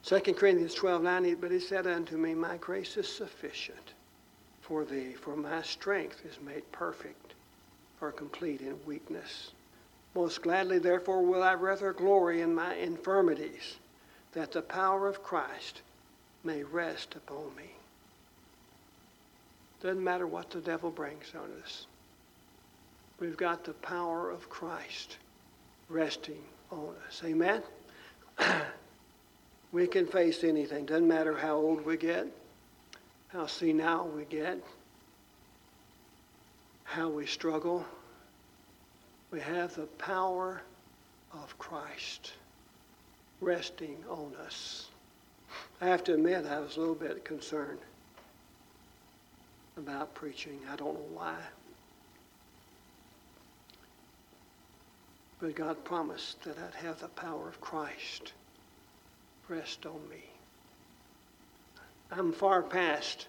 2 0.03 0.19
Corinthians 0.33 0.73
12, 0.73 1.03
9, 1.03 1.35
but 1.39 1.51
he 1.51 1.59
said 1.59 1.85
unto 1.85 2.17
me, 2.17 2.33
My 2.33 2.57
grace 2.57 2.97
is 2.97 3.07
sufficient 3.07 3.93
for 4.61 4.83
thee, 4.83 5.13
for 5.13 5.35
my 5.35 5.61
strength 5.61 6.25
is 6.25 6.39
made 6.41 6.69
perfect 6.71 7.33
or 7.99 8.11
complete 8.11 8.61
in 8.61 8.75
weakness. 8.85 9.51
Most 10.15 10.41
gladly, 10.41 10.79
therefore, 10.79 11.21
will 11.21 11.43
I 11.43 11.53
rather 11.53 11.93
glory 11.93 12.41
in 12.41 12.55
my 12.55 12.73
infirmities, 12.75 13.75
that 14.33 14.51
the 14.51 14.61
power 14.61 15.07
of 15.07 15.23
Christ 15.23 15.81
may 16.43 16.63
rest 16.63 17.15
upon 17.15 17.55
me. 17.55 17.69
Doesn't 19.81 20.03
matter 20.03 20.27
what 20.27 20.49
the 20.49 20.61
devil 20.61 20.89
brings 20.89 21.33
on 21.35 21.49
us. 21.63 21.85
We've 23.19 23.37
got 23.37 23.63
the 23.63 23.73
power 23.73 24.29
of 24.31 24.49
Christ 24.49 25.17
resting 25.89 26.41
on 26.71 26.95
us. 27.07 27.21
Amen? 27.23 27.61
we 29.71 29.87
can 29.87 30.05
face 30.05 30.43
anything. 30.43 30.85
Doesn't 30.85 31.07
matter 31.07 31.35
how 31.35 31.55
old 31.55 31.85
we 31.85 31.97
get, 31.97 32.27
how 33.29 33.45
senile 33.45 34.07
we 34.07 34.25
get, 34.25 34.61
how 36.83 37.09
we 37.09 37.25
struggle. 37.25 37.85
We 39.31 39.39
have 39.39 39.75
the 39.75 39.85
power 39.85 40.61
of 41.33 41.57
Christ 41.57 42.33
resting 43.39 43.97
on 44.09 44.33
us. 44.45 44.87
I 45.79 45.87
have 45.87 46.03
to 46.05 46.13
admit, 46.13 46.45
I 46.45 46.59
was 46.59 46.75
a 46.75 46.79
little 46.79 46.95
bit 46.95 47.23
concerned 47.23 47.79
about 49.77 50.13
preaching. 50.13 50.59
I 50.71 50.75
don't 50.75 50.93
know 50.93 51.07
why. 51.13 51.35
But 55.39 55.55
God 55.55 55.83
promised 55.83 56.43
that 56.43 56.57
I'd 56.57 56.85
have 56.85 56.99
the 56.99 57.07
power 57.07 57.47
of 57.47 57.59
Christ 57.61 58.33
rest 59.51 59.85
on 59.85 59.99
me. 60.09 60.23
I'm 62.09 62.31
far 62.31 62.61
past 62.61 63.27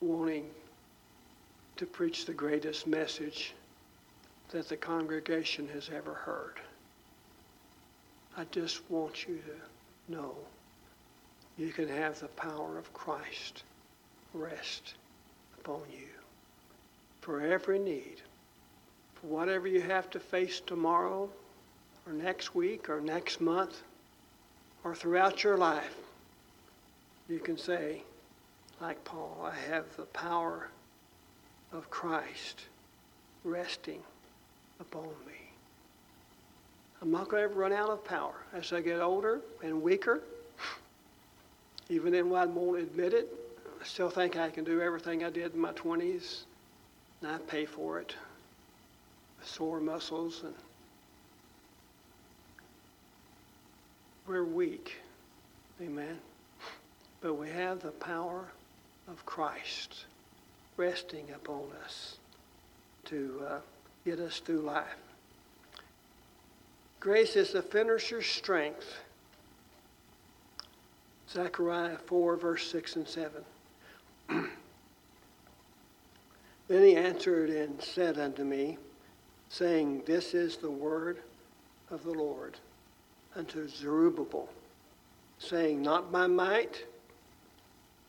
wanting 0.00 0.50
to 1.76 1.86
preach 1.86 2.26
the 2.26 2.32
greatest 2.32 2.88
message 2.88 3.54
that 4.50 4.68
the 4.68 4.76
congregation 4.76 5.68
has 5.68 5.90
ever 5.94 6.12
heard. 6.12 6.60
I 8.36 8.44
just 8.50 8.80
want 8.90 9.28
you 9.28 9.36
to 9.36 10.12
know 10.12 10.34
you 11.56 11.68
can 11.68 11.88
have 11.88 12.18
the 12.18 12.28
power 12.28 12.76
of 12.76 12.92
Christ 12.92 13.62
rest 14.34 14.94
upon 15.60 15.82
you 15.92 16.08
for 17.20 17.40
every 17.40 17.78
need, 17.78 18.20
for 19.14 19.28
whatever 19.28 19.68
you 19.68 19.82
have 19.82 20.10
to 20.10 20.18
face 20.18 20.60
tomorrow 20.66 21.30
or 22.06 22.12
next 22.12 22.56
week 22.56 22.90
or 22.90 23.00
next 23.00 23.40
month 23.40 23.82
or 24.84 24.94
throughout 24.94 25.44
your 25.44 25.56
life. 25.56 25.96
You 27.28 27.38
can 27.38 27.56
say, 27.56 28.02
like 28.80 29.02
Paul, 29.04 29.50
I 29.50 29.54
have 29.70 29.84
the 29.96 30.06
power 30.06 30.68
of 31.72 31.88
Christ 31.90 32.62
resting 33.44 34.02
upon 34.80 35.08
me. 35.26 35.32
I'm 37.00 37.10
not 37.10 37.28
going 37.28 37.42
to 37.42 37.50
ever 37.50 37.60
run 37.60 37.72
out 37.72 37.90
of 37.90 38.04
power. 38.04 38.34
As 38.52 38.72
I 38.72 38.80
get 38.80 39.00
older 39.00 39.40
and 39.62 39.82
weaker, 39.82 40.20
even 41.88 42.14
in 42.14 42.30
when 42.30 42.42
I 42.42 42.46
won't 42.46 42.80
admit 42.80 43.12
it, 43.12 43.28
I 43.80 43.84
still 43.84 44.10
think 44.10 44.36
I 44.36 44.50
can 44.50 44.64
do 44.64 44.80
everything 44.80 45.24
I 45.24 45.30
did 45.30 45.54
in 45.54 45.60
my 45.60 45.72
20s, 45.72 46.42
and 47.20 47.30
I 47.32 47.38
pay 47.38 47.64
for 47.64 47.98
it. 47.98 48.14
Sore 49.42 49.80
muscles, 49.80 50.42
and 50.44 50.54
we're 54.32 54.44
weak. 54.44 54.96
Amen. 55.82 56.16
But 57.20 57.34
we 57.34 57.50
have 57.50 57.82
the 57.82 57.90
power 57.90 58.46
of 59.06 59.26
Christ 59.26 60.06
resting 60.78 61.26
upon 61.34 61.64
us 61.84 62.16
to 63.04 63.42
uh, 63.46 63.58
get 64.06 64.18
us 64.20 64.38
through 64.38 64.62
life. 64.62 64.86
Grace 66.98 67.36
is 67.36 67.52
the 67.52 67.60
finisher's 67.60 68.24
strength. 68.24 69.00
Zechariah 71.28 71.98
4, 71.98 72.36
verse 72.36 72.70
6 72.70 72.96
and 72.96 73.06
7. 73.06 73.44
then 76.68 76.82
he 76.82 76.96
answered 76.96 77.50
and 77.50 77.82
said 77.82 78.18
unto 78.18 78.44
me, 78.44 78.78
saying, 79.50 80.04
This 80.06 80.32
is 80.32 80.56
the 80.56 80.70
word 80.70 81.18
of 81.90 82.02
the 82.02 82.12
Lord 82.12 82.56
unto 83.36 83.68
Zerubbabel, 83.68 84.48
saying, 85.38 85.82
Not 85.82 86.12
by 86.12 86.26
might, 86.26 86.84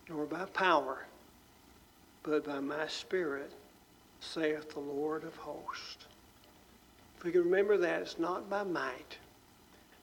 nor 0.09 0.25
by 0.25 0.45
power, 0.45 1.05
but 2.23 2.45
by 2.45 2.59
my 2.59 2.87
Spirit, 2.87 3.51
saith 4.19 4.73
the 4.73 4.79
Lord 4.79 5.23
of 5.23 5.35
hosts. 5.35 6.05
If 7.17 7.23
we 7.23 7.31
can 7.31 7.43
remember 7.43 7.77
that, 7.77 8.01
it's 8.01 8.19
not 8.19 8.49
by 8.49 8.63
might. 8.63 9.17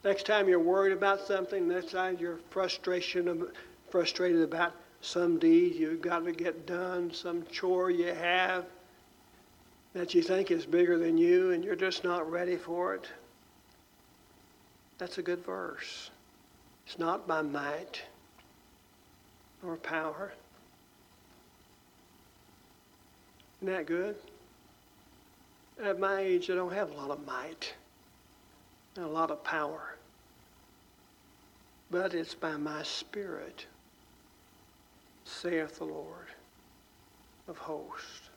Next 0.05 0.25
time 0.25 0.49
you're 0.49 0.59
worried 0.59 0.93
about 0.93 1.27
something, 1.27 1.69
next 1.69 1.91
time 1.91 2.17
you're 2.19 2.39
frustration, 2.51 3.49
frustrated 3.91 4.43
about 4.43 4.73
some 5.03 5.39
deed 5.39 5.75
you've 5.75 6.03
got 6.03 6.25
to 6.25 6.33
get 6.33 6.67
done, 6.67 7.13
some 7.13 7.45
chore 7.51 7.91
you 7.91 8.07
have 8.15 8.67
that 9.93 10.15
you 10.15 10.23
think 10.23 10.51
is 10.51 10.65
bigger 10.65 10.99
than 10.99 11.19
you 11.19 11.51
and 11.51 11.65
you're 11.65 11.77
just 11.77 12.05
not 12.05 12.31
ready 12.31 12.57
for 12.57 12.95
it, 12.95 13.09
that's 15.01 15.17
a 15.17 15.23
good 15.23 15.43
verse. 15.45 16.11
It's 16.87 16.99
not 16.99 17.27
by 17.27 17.41
might 17.41 18.03
nor 19.63 19.77
power. 19.77 20.33
Isn't 23.63 23.75
that 23.75 23.87
good? 23.87 24.15
At 25.83 25.99
my 25.99 26.21
age, 26.21 26.51
I 26.51 26.55
don't 26.55 26.73
have 26.75 26.91
a 26.91 26.95
lot 26.95 27.11
of 27.11 27.27
might 27.27 27.73
and 28.97 29.07
a 29.07 29.09
lot 29.09 29.31
of 29.31 29.43
power. 29.43 29.97
But 31.91 32.13
it's 32.13 32.35
by 32.35 32.59
my 32.59 32.83
spirit, 32.83 33.65
saith 35.25 35.79
the 35.79 35.85
Lord 35.85 36.29
of 37.49 37.57
hosts. 37.57 38.29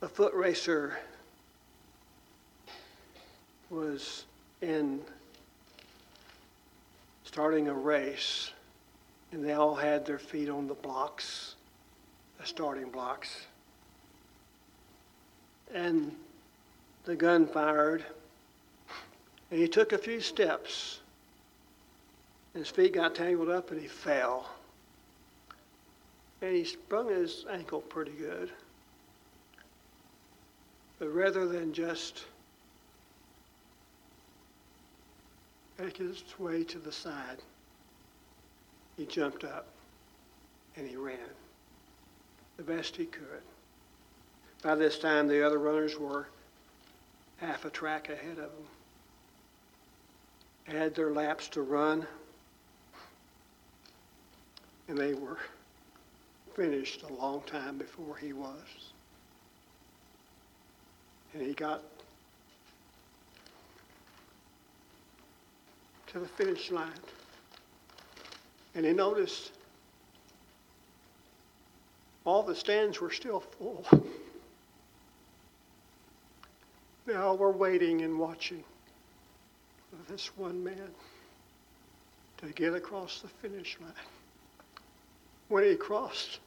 A 0.00 0.08
foot 0.08 0.32
racer 0.32 0.96
was 3.70 4.24
in 4.62 5.00
starting 7.24 7.68
a 7.68 7.74
race, 7.74 8.52
and 9.32 9.44
they 9.44 9.52
all 9.52 9.74
had 9.74 10.06
their 10.06 10.18
feet 10.18 10.48
on 10.48 10.66
the 10.66 10.74
blocks, 10.74 11.54
the 12.40 12.46
starting 12.46 12.90
blocks. 12.90 13.46
And 15.74 16.14
the 17.04 17.14
gun 17.14 17.46
fired, 17.46 18.04
and 19.50 19.60
he 19.60 19.68
took 19.68 19.92
a 19.92 19.98
few 19.98 20.20
steps. 20.20 21.00
His 22.54 22.68
feet 22.68 22.94
got 22.94 23.14
tangled 23.14 23.50
up, 23.50 23.70
and 23.70 23.80
he 23.80 23.88
fell. 23.88 24.48
And 26.40 26.54
he 26.54 26.64
sprung 26.64 27.08
his 27.08 27.44
ankle 27.50 27.80
pretty 27.80 28.12
good. 28.12 28.50
But 30.98 31.08
rather 31.14 31.46
than 31.46 31.72
just 31.72 32.24
make 35.78 35.96
his 35.96 36.22
way 36.38 36.64
to 36.64 36.78
the 36.78 36.92
side, 36.92 37.38
he 38.96 39.06
jumped 39.06 39.44
up 39.44 39.66
and 40.76 40.88
he 40.88 40.96
ran 40.96 41.18
the 42.56 42.62
best 42.62 42.96
he 42.96 43.06
could. 43.06 43.42
By 44.62 44.74
this 44.74 44.98
time, 44.98 45.28
the 45.28 45.46
other 45.46 45.58
runners 45.58 45.96
were 45.98 46.26
half 47.36 47.64
a 47.64 47.70
track 47.70 48.08
ahead 48.08 48.38
of 48.38 48.50
him. 48.50 48.66
Had 50.64 50.94
their 50.94 51.12
laps 51.12 51.48
to 51.50 51.62
run, 51.62 52.06
and 54.88 54.98
they 54.98 55.14
were 55.14 55.38
finished 56.54 57.02
a 57.04 57.12
long 57.12 57.40
time 57.46 57.78
before 57.78 58.16
he 58.16 58.32
was. 58.32 58.92
And 61.32 61.42
he 61.42 61.54
got 61.54 61.82
to 66.12 66.18
the 66.18 66.28
finish 66.28 66.70
line. 66.70 66.90
And 68.74 68.84
he 68.84 68.92
noticed 68.92 69.52
all 72.24 72.42
the 72.42 72.54
stands 72.54 73.00
were 73.00 73.10
still 73.10 73.40
full. 73.40 73.84
They 77.06 77.14
all 77.14 77.38
were 77.38 77.52
waiting 77.52 78.02
and 78.02 78.18
watching 78.18 78.62
for 79.90 80.12
this 80.12 80.36
one 80.36 80.62
man 80.62 80.90
to 82.38 82.46
get 82.48 82.74
across 82.74 83.20
the 83.20 83.28
finish 83.28 83.78
line. 83.80 83.92
When 85.48 85.64
he 85.64 85.74
crossed, 85.74 86.40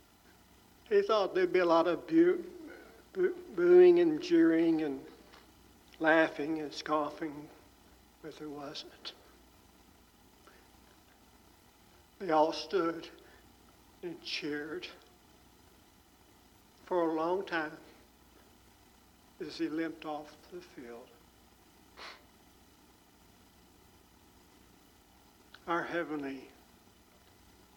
he 0.87 1.01
thought 1.01 1.33
there'd 1.33 1.51
be 1.51 1.59
a 1.59 1.65
lot 1.65 1.87
of 1.87 2.05
bu- 2.05 2.43
bu- 3.13 3.33
booing 3.55 3.99
and 3.99 4.21
jeering 4.21 4.83
and 4.83 4.99
laughing 5.99 6.59
and 6.59 6.71
scoffing, 6.71 7.33
but 8.21 8.37
there 8.37 8.49
wasn't. 8.49 9.13
They 12.21 12.29
all 12.29 12.53
stood 12.53 13.07
and 14.03 14.21
cheered 14.21 14.85
for 16.85 17.09
a 17.09 17.13
long 17.15 17.43
time 17.43 17.71
as 19.43 19.57
he 19.57 19.69
limped 19.69 20.05
off 20.05 20.27
the 20.53 20.61
field. 20.61 21.07
Our 25.67 25.81
heavenly 25.81 26.47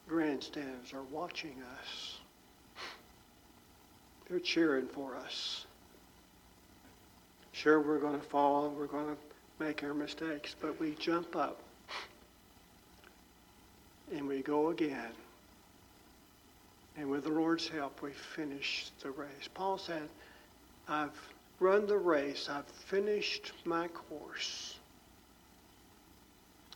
grandstands 0.07 0.93
are 0.93 1.05
watching 1.11 1.57
us. 1.81 2.19
They're 4.29 4.41
cheering 4.41 4.89
for 4.89 5.17
us. 5.17 5.65
Sure, 7.53 7.81
we're 7.81 7.99
going 7.99 8.21
to 8.21 8.27
fall, 8.27 8.69
we're 8.77 8.89
going 8.89 9.07
to 9.07 9.65
make 9.65 9.83
our 9.83 9.95
mistakes, 9.95 10.55
but 10.61 10.79
we 10.79 10.95
jump 10.97 11.35
up 11.35 11.63
we 14.35 14.43
go 14.43 14.71
again. 14.71 15.13
And 16.97 17.09
with 17.09 17.25
the 17.25 17.31
Lord's 17.31 17.69
help, 17.69 18.03
we 18.03 18.11
finish 18.11 18.91
the 19.01 19.11
race. 19.11 19.49
Paul 19.53 19.79
said, 19.79 20.09
I've 20.89 21.19
run 21.61 21.87
the 21.87 21.99
race, 21.99 22.49
I've 22.49 22.67
finished 22.67 23.53
my 23.65 23.89
course. 23.89 24.77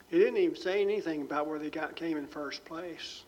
He 0.08 0.18
didn't 0.18 0.38
even 0.38 0.56
say 0.56 0.80
anything 0.80 1.22
about 1.22 1.46
where 1.46 1.58
they 1.58 1.70
got 1.70 1.94
came 1.94 2.16
in 2.16 2.26
first 2.26 2.64
place. 2.64 3.24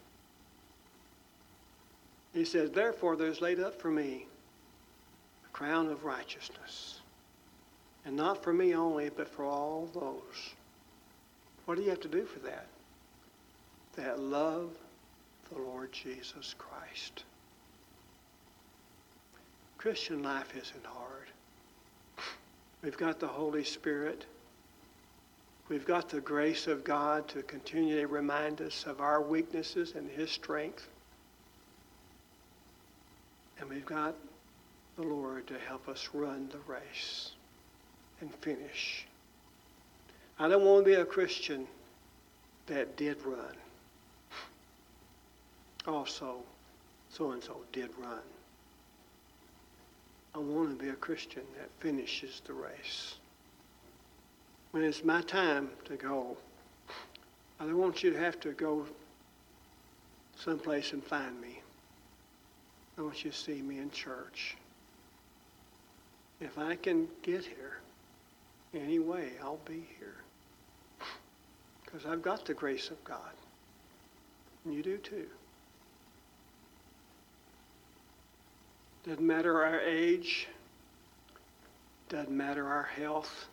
He 2.33 2.45
says, 2.45 2.71
Therefore 2.71 3.17
there's 3.17 3.41
laid 3.41 3.61
up 3.61 3.81
for 3.81 3.91
me 3.91 4.27
a 5.45 5.49
crown 5.53 5.89
of 5.89 6.05
righteousness. 6.05 7.01
And 8.07 8.17
not 8.17 8.43
for 8.43 8.53
me 8.53 8.75
only, 8.75 9.11
but 9.11 9.29
for 9.29 9.45
all 9.45 9.91
those. 9.93 10.55
What 11.67 11.77
do 11.77 11.83
you 11.83 11.91
have 11.91 12.01
to 12.01 12.09
do 12.09 12.25
for 12.25 12.39
that? 12.41 12.67
That 13.97 14.21
love 14.21 14.71
the 15.53 15.59
Lord 15.59 15.93
Jesus 15.93 16.55
Christ. 16.57 17.25
Christian 19.79 20.23
life 20.23 20.55
isn't 20.57 20.87
hard. 20.87 21.29
We've 22.83 22.97
got 22.97 23.19
the 23.19 23.27
Holy 23.27 23.65
Spirit. 23.65 24.27
We've 25.69 25.87
got 25.87 26.09
the 26.09 26.21
grace 26.21 26.67
of 26.67 26.85
God 26.85 27.29
to 27.29 27.43
continually 27.43 28.05
remind 28.05 28.61
us 28.61 28.85
of 28.87 29.01
our 29.01 29.23
weaknesses 29.23 29.95
and 29.97 30.09
His 30.11 30.31
strength. 30.31 30.89
And 33.59 33.69
we've 33.69 33.87
got 33.87 34.15
the 34.97 35.03
Lord 35.03 35.47
to 35.47 35.59
help 35.59 35.89
us 35.89 36.11
run 36.13 36.49
the 36.51 36.73
race 36.73 37.33
and 38.21 38.35
finish. 38.37 39.07
I 40.39 40.49
don't 40.49 40.65
want 40.65 40.85
to 40.85 40.91
be 40.91 40.97
a 40.97 41.05
Christian 41.05 41.67
that 42.67 42.97
did 42.97 43.17
run. 43.25 43.55
Also, 45.87 46.37
so 47.09 47.31
and 47.33 47.43
so 47.43 47.57
did 47.73 47.91
run. 47.99 48.19
I 50.35 50.39
want 50.39 50.79
to 50.79 50.85
be 50.85 50.91
a 50.91 50.97
Christian 50.97 51.43
that 51.59 51.69
finishes 51.81 52.43
the 52.47 52.53
race. 52.53 53.17
When 54.71 54.85
it's 54.85 55.05
my 55.05 55.23
time 55.23 55.71
to 55.87 55.97
go, 55.97 56.37
I 57.59 57.65
don't 57.65 57.79
want 57.79 58.03
you 58.03 58.11
to 58.11 58.19
have 58.19 58.39
to 58.41 58.53
go 58.53 58.87
someplace 60.37 60.93
and 60.93 61.03
find 61.03 61.41
me. 61.41 61.61
I 62.97 63.03
want 63.03 63.25
you 63.25 63.31
to 63.31 63.37
see 63.37 63.61
me 63.61 63.79
in 63.79 63.91
church. 63.91 64.57
If 66.41 66.59
I 66.59 66.77
can 66.77 67.09
get 67.23 67.45
here 67.45 67.81
anyway, 68.75 69.33
I'll 69.43 69.59
be 69.65 69.85
here. 69.99 70.17
Because 71.85 72.07
I've 72.07 72.23
got 72.23 72.45
the 72.45 72.55
grace 72.55 72.91
of 72.91 73.03
God. 73.05 73.33
And 74.65 74.75
you 74.75 74.83
do 74.83 74.97
too. 74.99 75.27
Doesn't 79.07 79.27
matter 79.27 79.65
our 79.65 79.81
age, 79.81 80.47
doesn't 82.11 82.31
matter 82.31 82.67
our 82.67 82.83
health, 82.83 83.47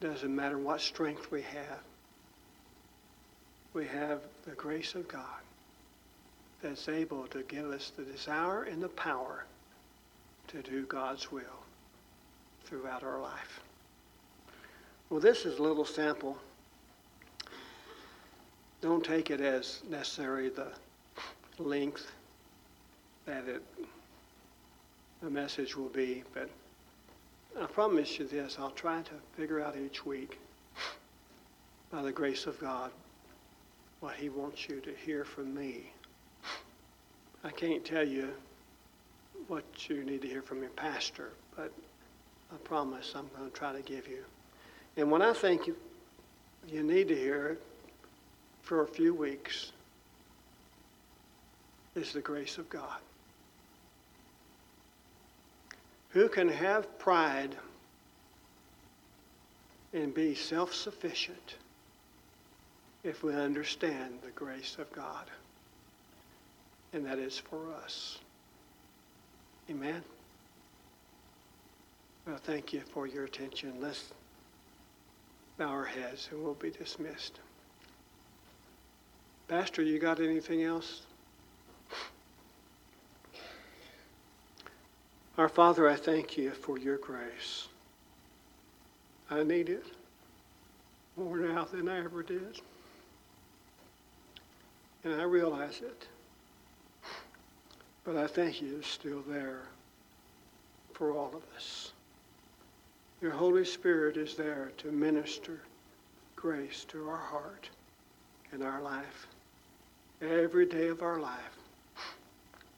doesn't 0.00 0.34
matter 0.34 0.56
what 0.56 0.80
strength 0.80 1.32
we 1.32 1.42
have. 1.42 1.80
We 3.74 3.86
have 3.86 4.20
the 4.44 4.52
grace 4.52 4.94
of 4.94 5.08
God 5.08 5.40
that's 6.62 6.88
able 6.88 7.26
to 7.28 7.42
give 7.42 7.66
us 7.66 7.90
the 7.96 8.04
desire 8.04 8.62
and 8.62 8.80
the 8.80 8.88
power 8.88 9.44
to 10.48 10.62
do 10.62 10.86
God's 10.86 11.32
will 11.32 11.42
throughout 12.64 13.02
our 13.02 13.20
life. 13.20 13.60
Well, 15.10 15.20
this 15.20 15.44
is 15.44 15.58
a 15.58 15.62
little 15.62 15.84
sample. 15.84 16.38
Don't 18.80 19.04
take 19.04 19.30
it 19.30 19.40
as 19.40 19.82
necessary 19.90 20.50
the 20.50 20.68
length 21.58 22.12
that 23.26 23.48
it, 23.48 23.62
the 25.20 25.30
message 25.30 25.76
will 25.76 25.88
be, 25.88 26.22
but 26.32 26.48
I 27.60 27.66
promise 27.66 28.18
you 28.18 28.26
this, 28.26 28.56
I'll 28.58 28.70
try 28.70 29.02
to 29.02 29.12
figure 29.36 29.60
out 29.60 29.76
each 29.76 30.06
week, 30.06 30.38
by 31.90 32.02
the 32.02 32.12
grace 32.12 32.46
of 32.46 32.58
God, 32.60 32.90
what 34.00 34.14
He 34.14 34.28
wants 34.28 34.68
you 34.68 34.80
to 34.80 34.92
hear 35.04 35.24
from 35.24 35.54
me. 35.54 35.90
I 37.44 37.50
can't 37.50 37.84
tell 37.84 38.06
you 38.06 38.30
what 39.48 39.64
you 39.88 40.04
need 40.04 40.22
to 40.22 40.28
hear 40.28 40.42
from 40.42 40.60
your 40.60 40.70
pastor, 40.70 41.30
but 41.56 41.72
I 42.52 42.56
promise 42.64 43.12
I'm 43.14 43.28
going 43.36 43.50
to 43.50 43.56
try 43.56 43.72
to 43.72 43.82
give 43.82 44.06
you. 44.06 44.24
And 44.96 45.10
when 45.10 45.22
I 45.22 45.32
think 45.32 45.66
you, 45.66 45.76
you 46.68 46.82
need 46.82 47.08
to 47.08 47.16
hear 47.16 47.46
it 47.48 47.62
for 48.62 48.82
a 48.82 48.86
few 48.86 49.14
weeks, 49.14 49.72
is 51.94 52.12
the 52.12 52.20
grace 52.20 52.58
of 52.58 52.68
God. 52.68 52.98
Who 56.16 56.30
can 56.30 56.48
have 56.48 56.98
pride 56.98 57.54
and 59.92 60.14
be 60.14 60.34
self 60.34 60.72
sufficient 60.72 61.56
if 63.04 63.22
we 63.22 63.34
understand 63.34 64.20
the 64.22 64.30
grace 64.30 64.76
of 64.78 64.90
God? 64.92 65.30
And 66.94 67.04
that 67.04 67.18
is 67.18 67.38
for 67.38 67.70
us. 67.84 68.18
Amen. 69.68 70.02
Well, 72.26 72.38
thank 72.38 72.72
you 72.72 72.80
for 72.80 73.06
your 73.06 73.24
attention. 73.24 73.74
Let's 73.78 74.10
bow 75.58 75.66
our 75.66 75.84
heads 75.84 76.30
and 76.32 76.42
we'll 76.42 76.54
be 76.54 76.70
dismissed. 76.70 77.40
Pastor, 79.48 79.82
you 79.82 79.98
got 79.98 80.20
anything 80.20 80.62
else? 80.62 81.02
Our 85.38 85.50
Father, 85.50 85.86
I 85.86 85.96
thank 85.96 86.38
you 86.38 86.50
for 86.50 86.78
your 86.78 86.96
grace. 86.96 87.68
I 89.30 89.42
need 89.42 89.68
it 89.68 89.84
more 91.14 91.36
now 91.36 91.64
than 91.64 91.90
I 91.90 91.98
ever 91.98 92.22
did. 92.22 92.60
And 95.04 95.14
I 95.20 95.24
realize 95.24 95.82
it. 95.82 96.06
But 98.04 98.16
I 98.16 98.26
thank 98.26 98.62
you 98.62 98.76
it's 98.78 98.88
still 98.88 99.22
there 99.28 99.62
for 100.94 101.12
all 101.12 101.32
of 101.34 101.42
us. 101.54 101.92
Your 103.20 103.32
Holy 103.32 103.64
Spirit 103.66 104.16
is 104.16 104.36
there 104.36 104.72
to 104.78 104.90
minister 104.90 105.60
grace 106.34 106.84
to 106.88 107.08
our 107.10 107.16
heart 107.16 107.68
and 108.52 108.62
our 108.62 108.80
life, 108.80 109.26
every 110.22 110.64
day 110.64 110.88
of 110.88 111.02
our 111.02 111.18
life, 111.18 111.58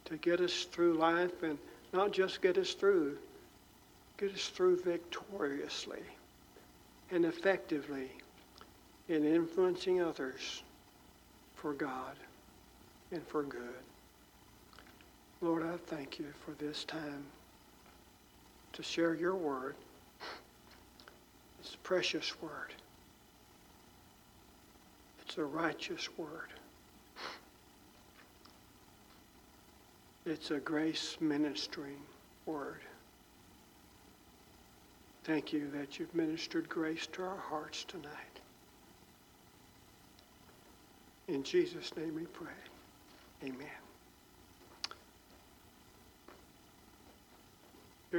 to 0.06 0.16
get 0.16 0.40
us 0.40 0.64
through 0.64 0.94
life 0.94 1.42
and 1.44 1.58
not 1.92 2.12
just 2.12 2.42
get 2.42 2.58
us 2.58 2.74
through, 2.74 3.16
get 4.18 4.32
us 4.32 4.48
through 4.48 4.80
victoriously 4.82 6.02
and 7.10 7.24
effectively 7.24 8.10
in 9.08 9.24
influencing 9.24 10.02
others 10.02 10.62
for 11.54 11.72
God 11.72 12.16
and 13.10 13.26
for 13.26 13.42
good. 13.42 13.60
Lord, 15.40 15.62
I 15.62 15.76
thank 15.86 16.18
you 16.18 16.26
for 16.44 16.50
this 16.62 16.84
time 16.84 17.24
to 18.72 18.82
share 18.82 19.14
your 19.14 19.34
word. 19.34 19.76
It's 21.60 21.74
a 21.74 21.78
precious 21.78 22.40
word. 22.42 22.74
It's 25.22 25.38
a 25.38 25.44
righteous 25.44 26.08
word. 26.18 26.48
It's 30.28 30.50
a 30.50 30.58
grace 30.58 31.16
ministering 31.20 32.02
word. 32.44 32.82
Thank 35.24 35.54
you 35.54 35.70
that 35.70 35.98
you've 35.98 36.14
ministered 36.14 36.68
grace 36.68 37.06
to 37.12 37.22
our 37.22 37.38
hearts 37.38 37.84
tonight. 37.84 38.12
In 41.28 41.42
Jesus' 41.42 41.96
name 41.96 42.14
we 42.14 42.26
pray. 42.26 42.52
Amen. 43.42 43.77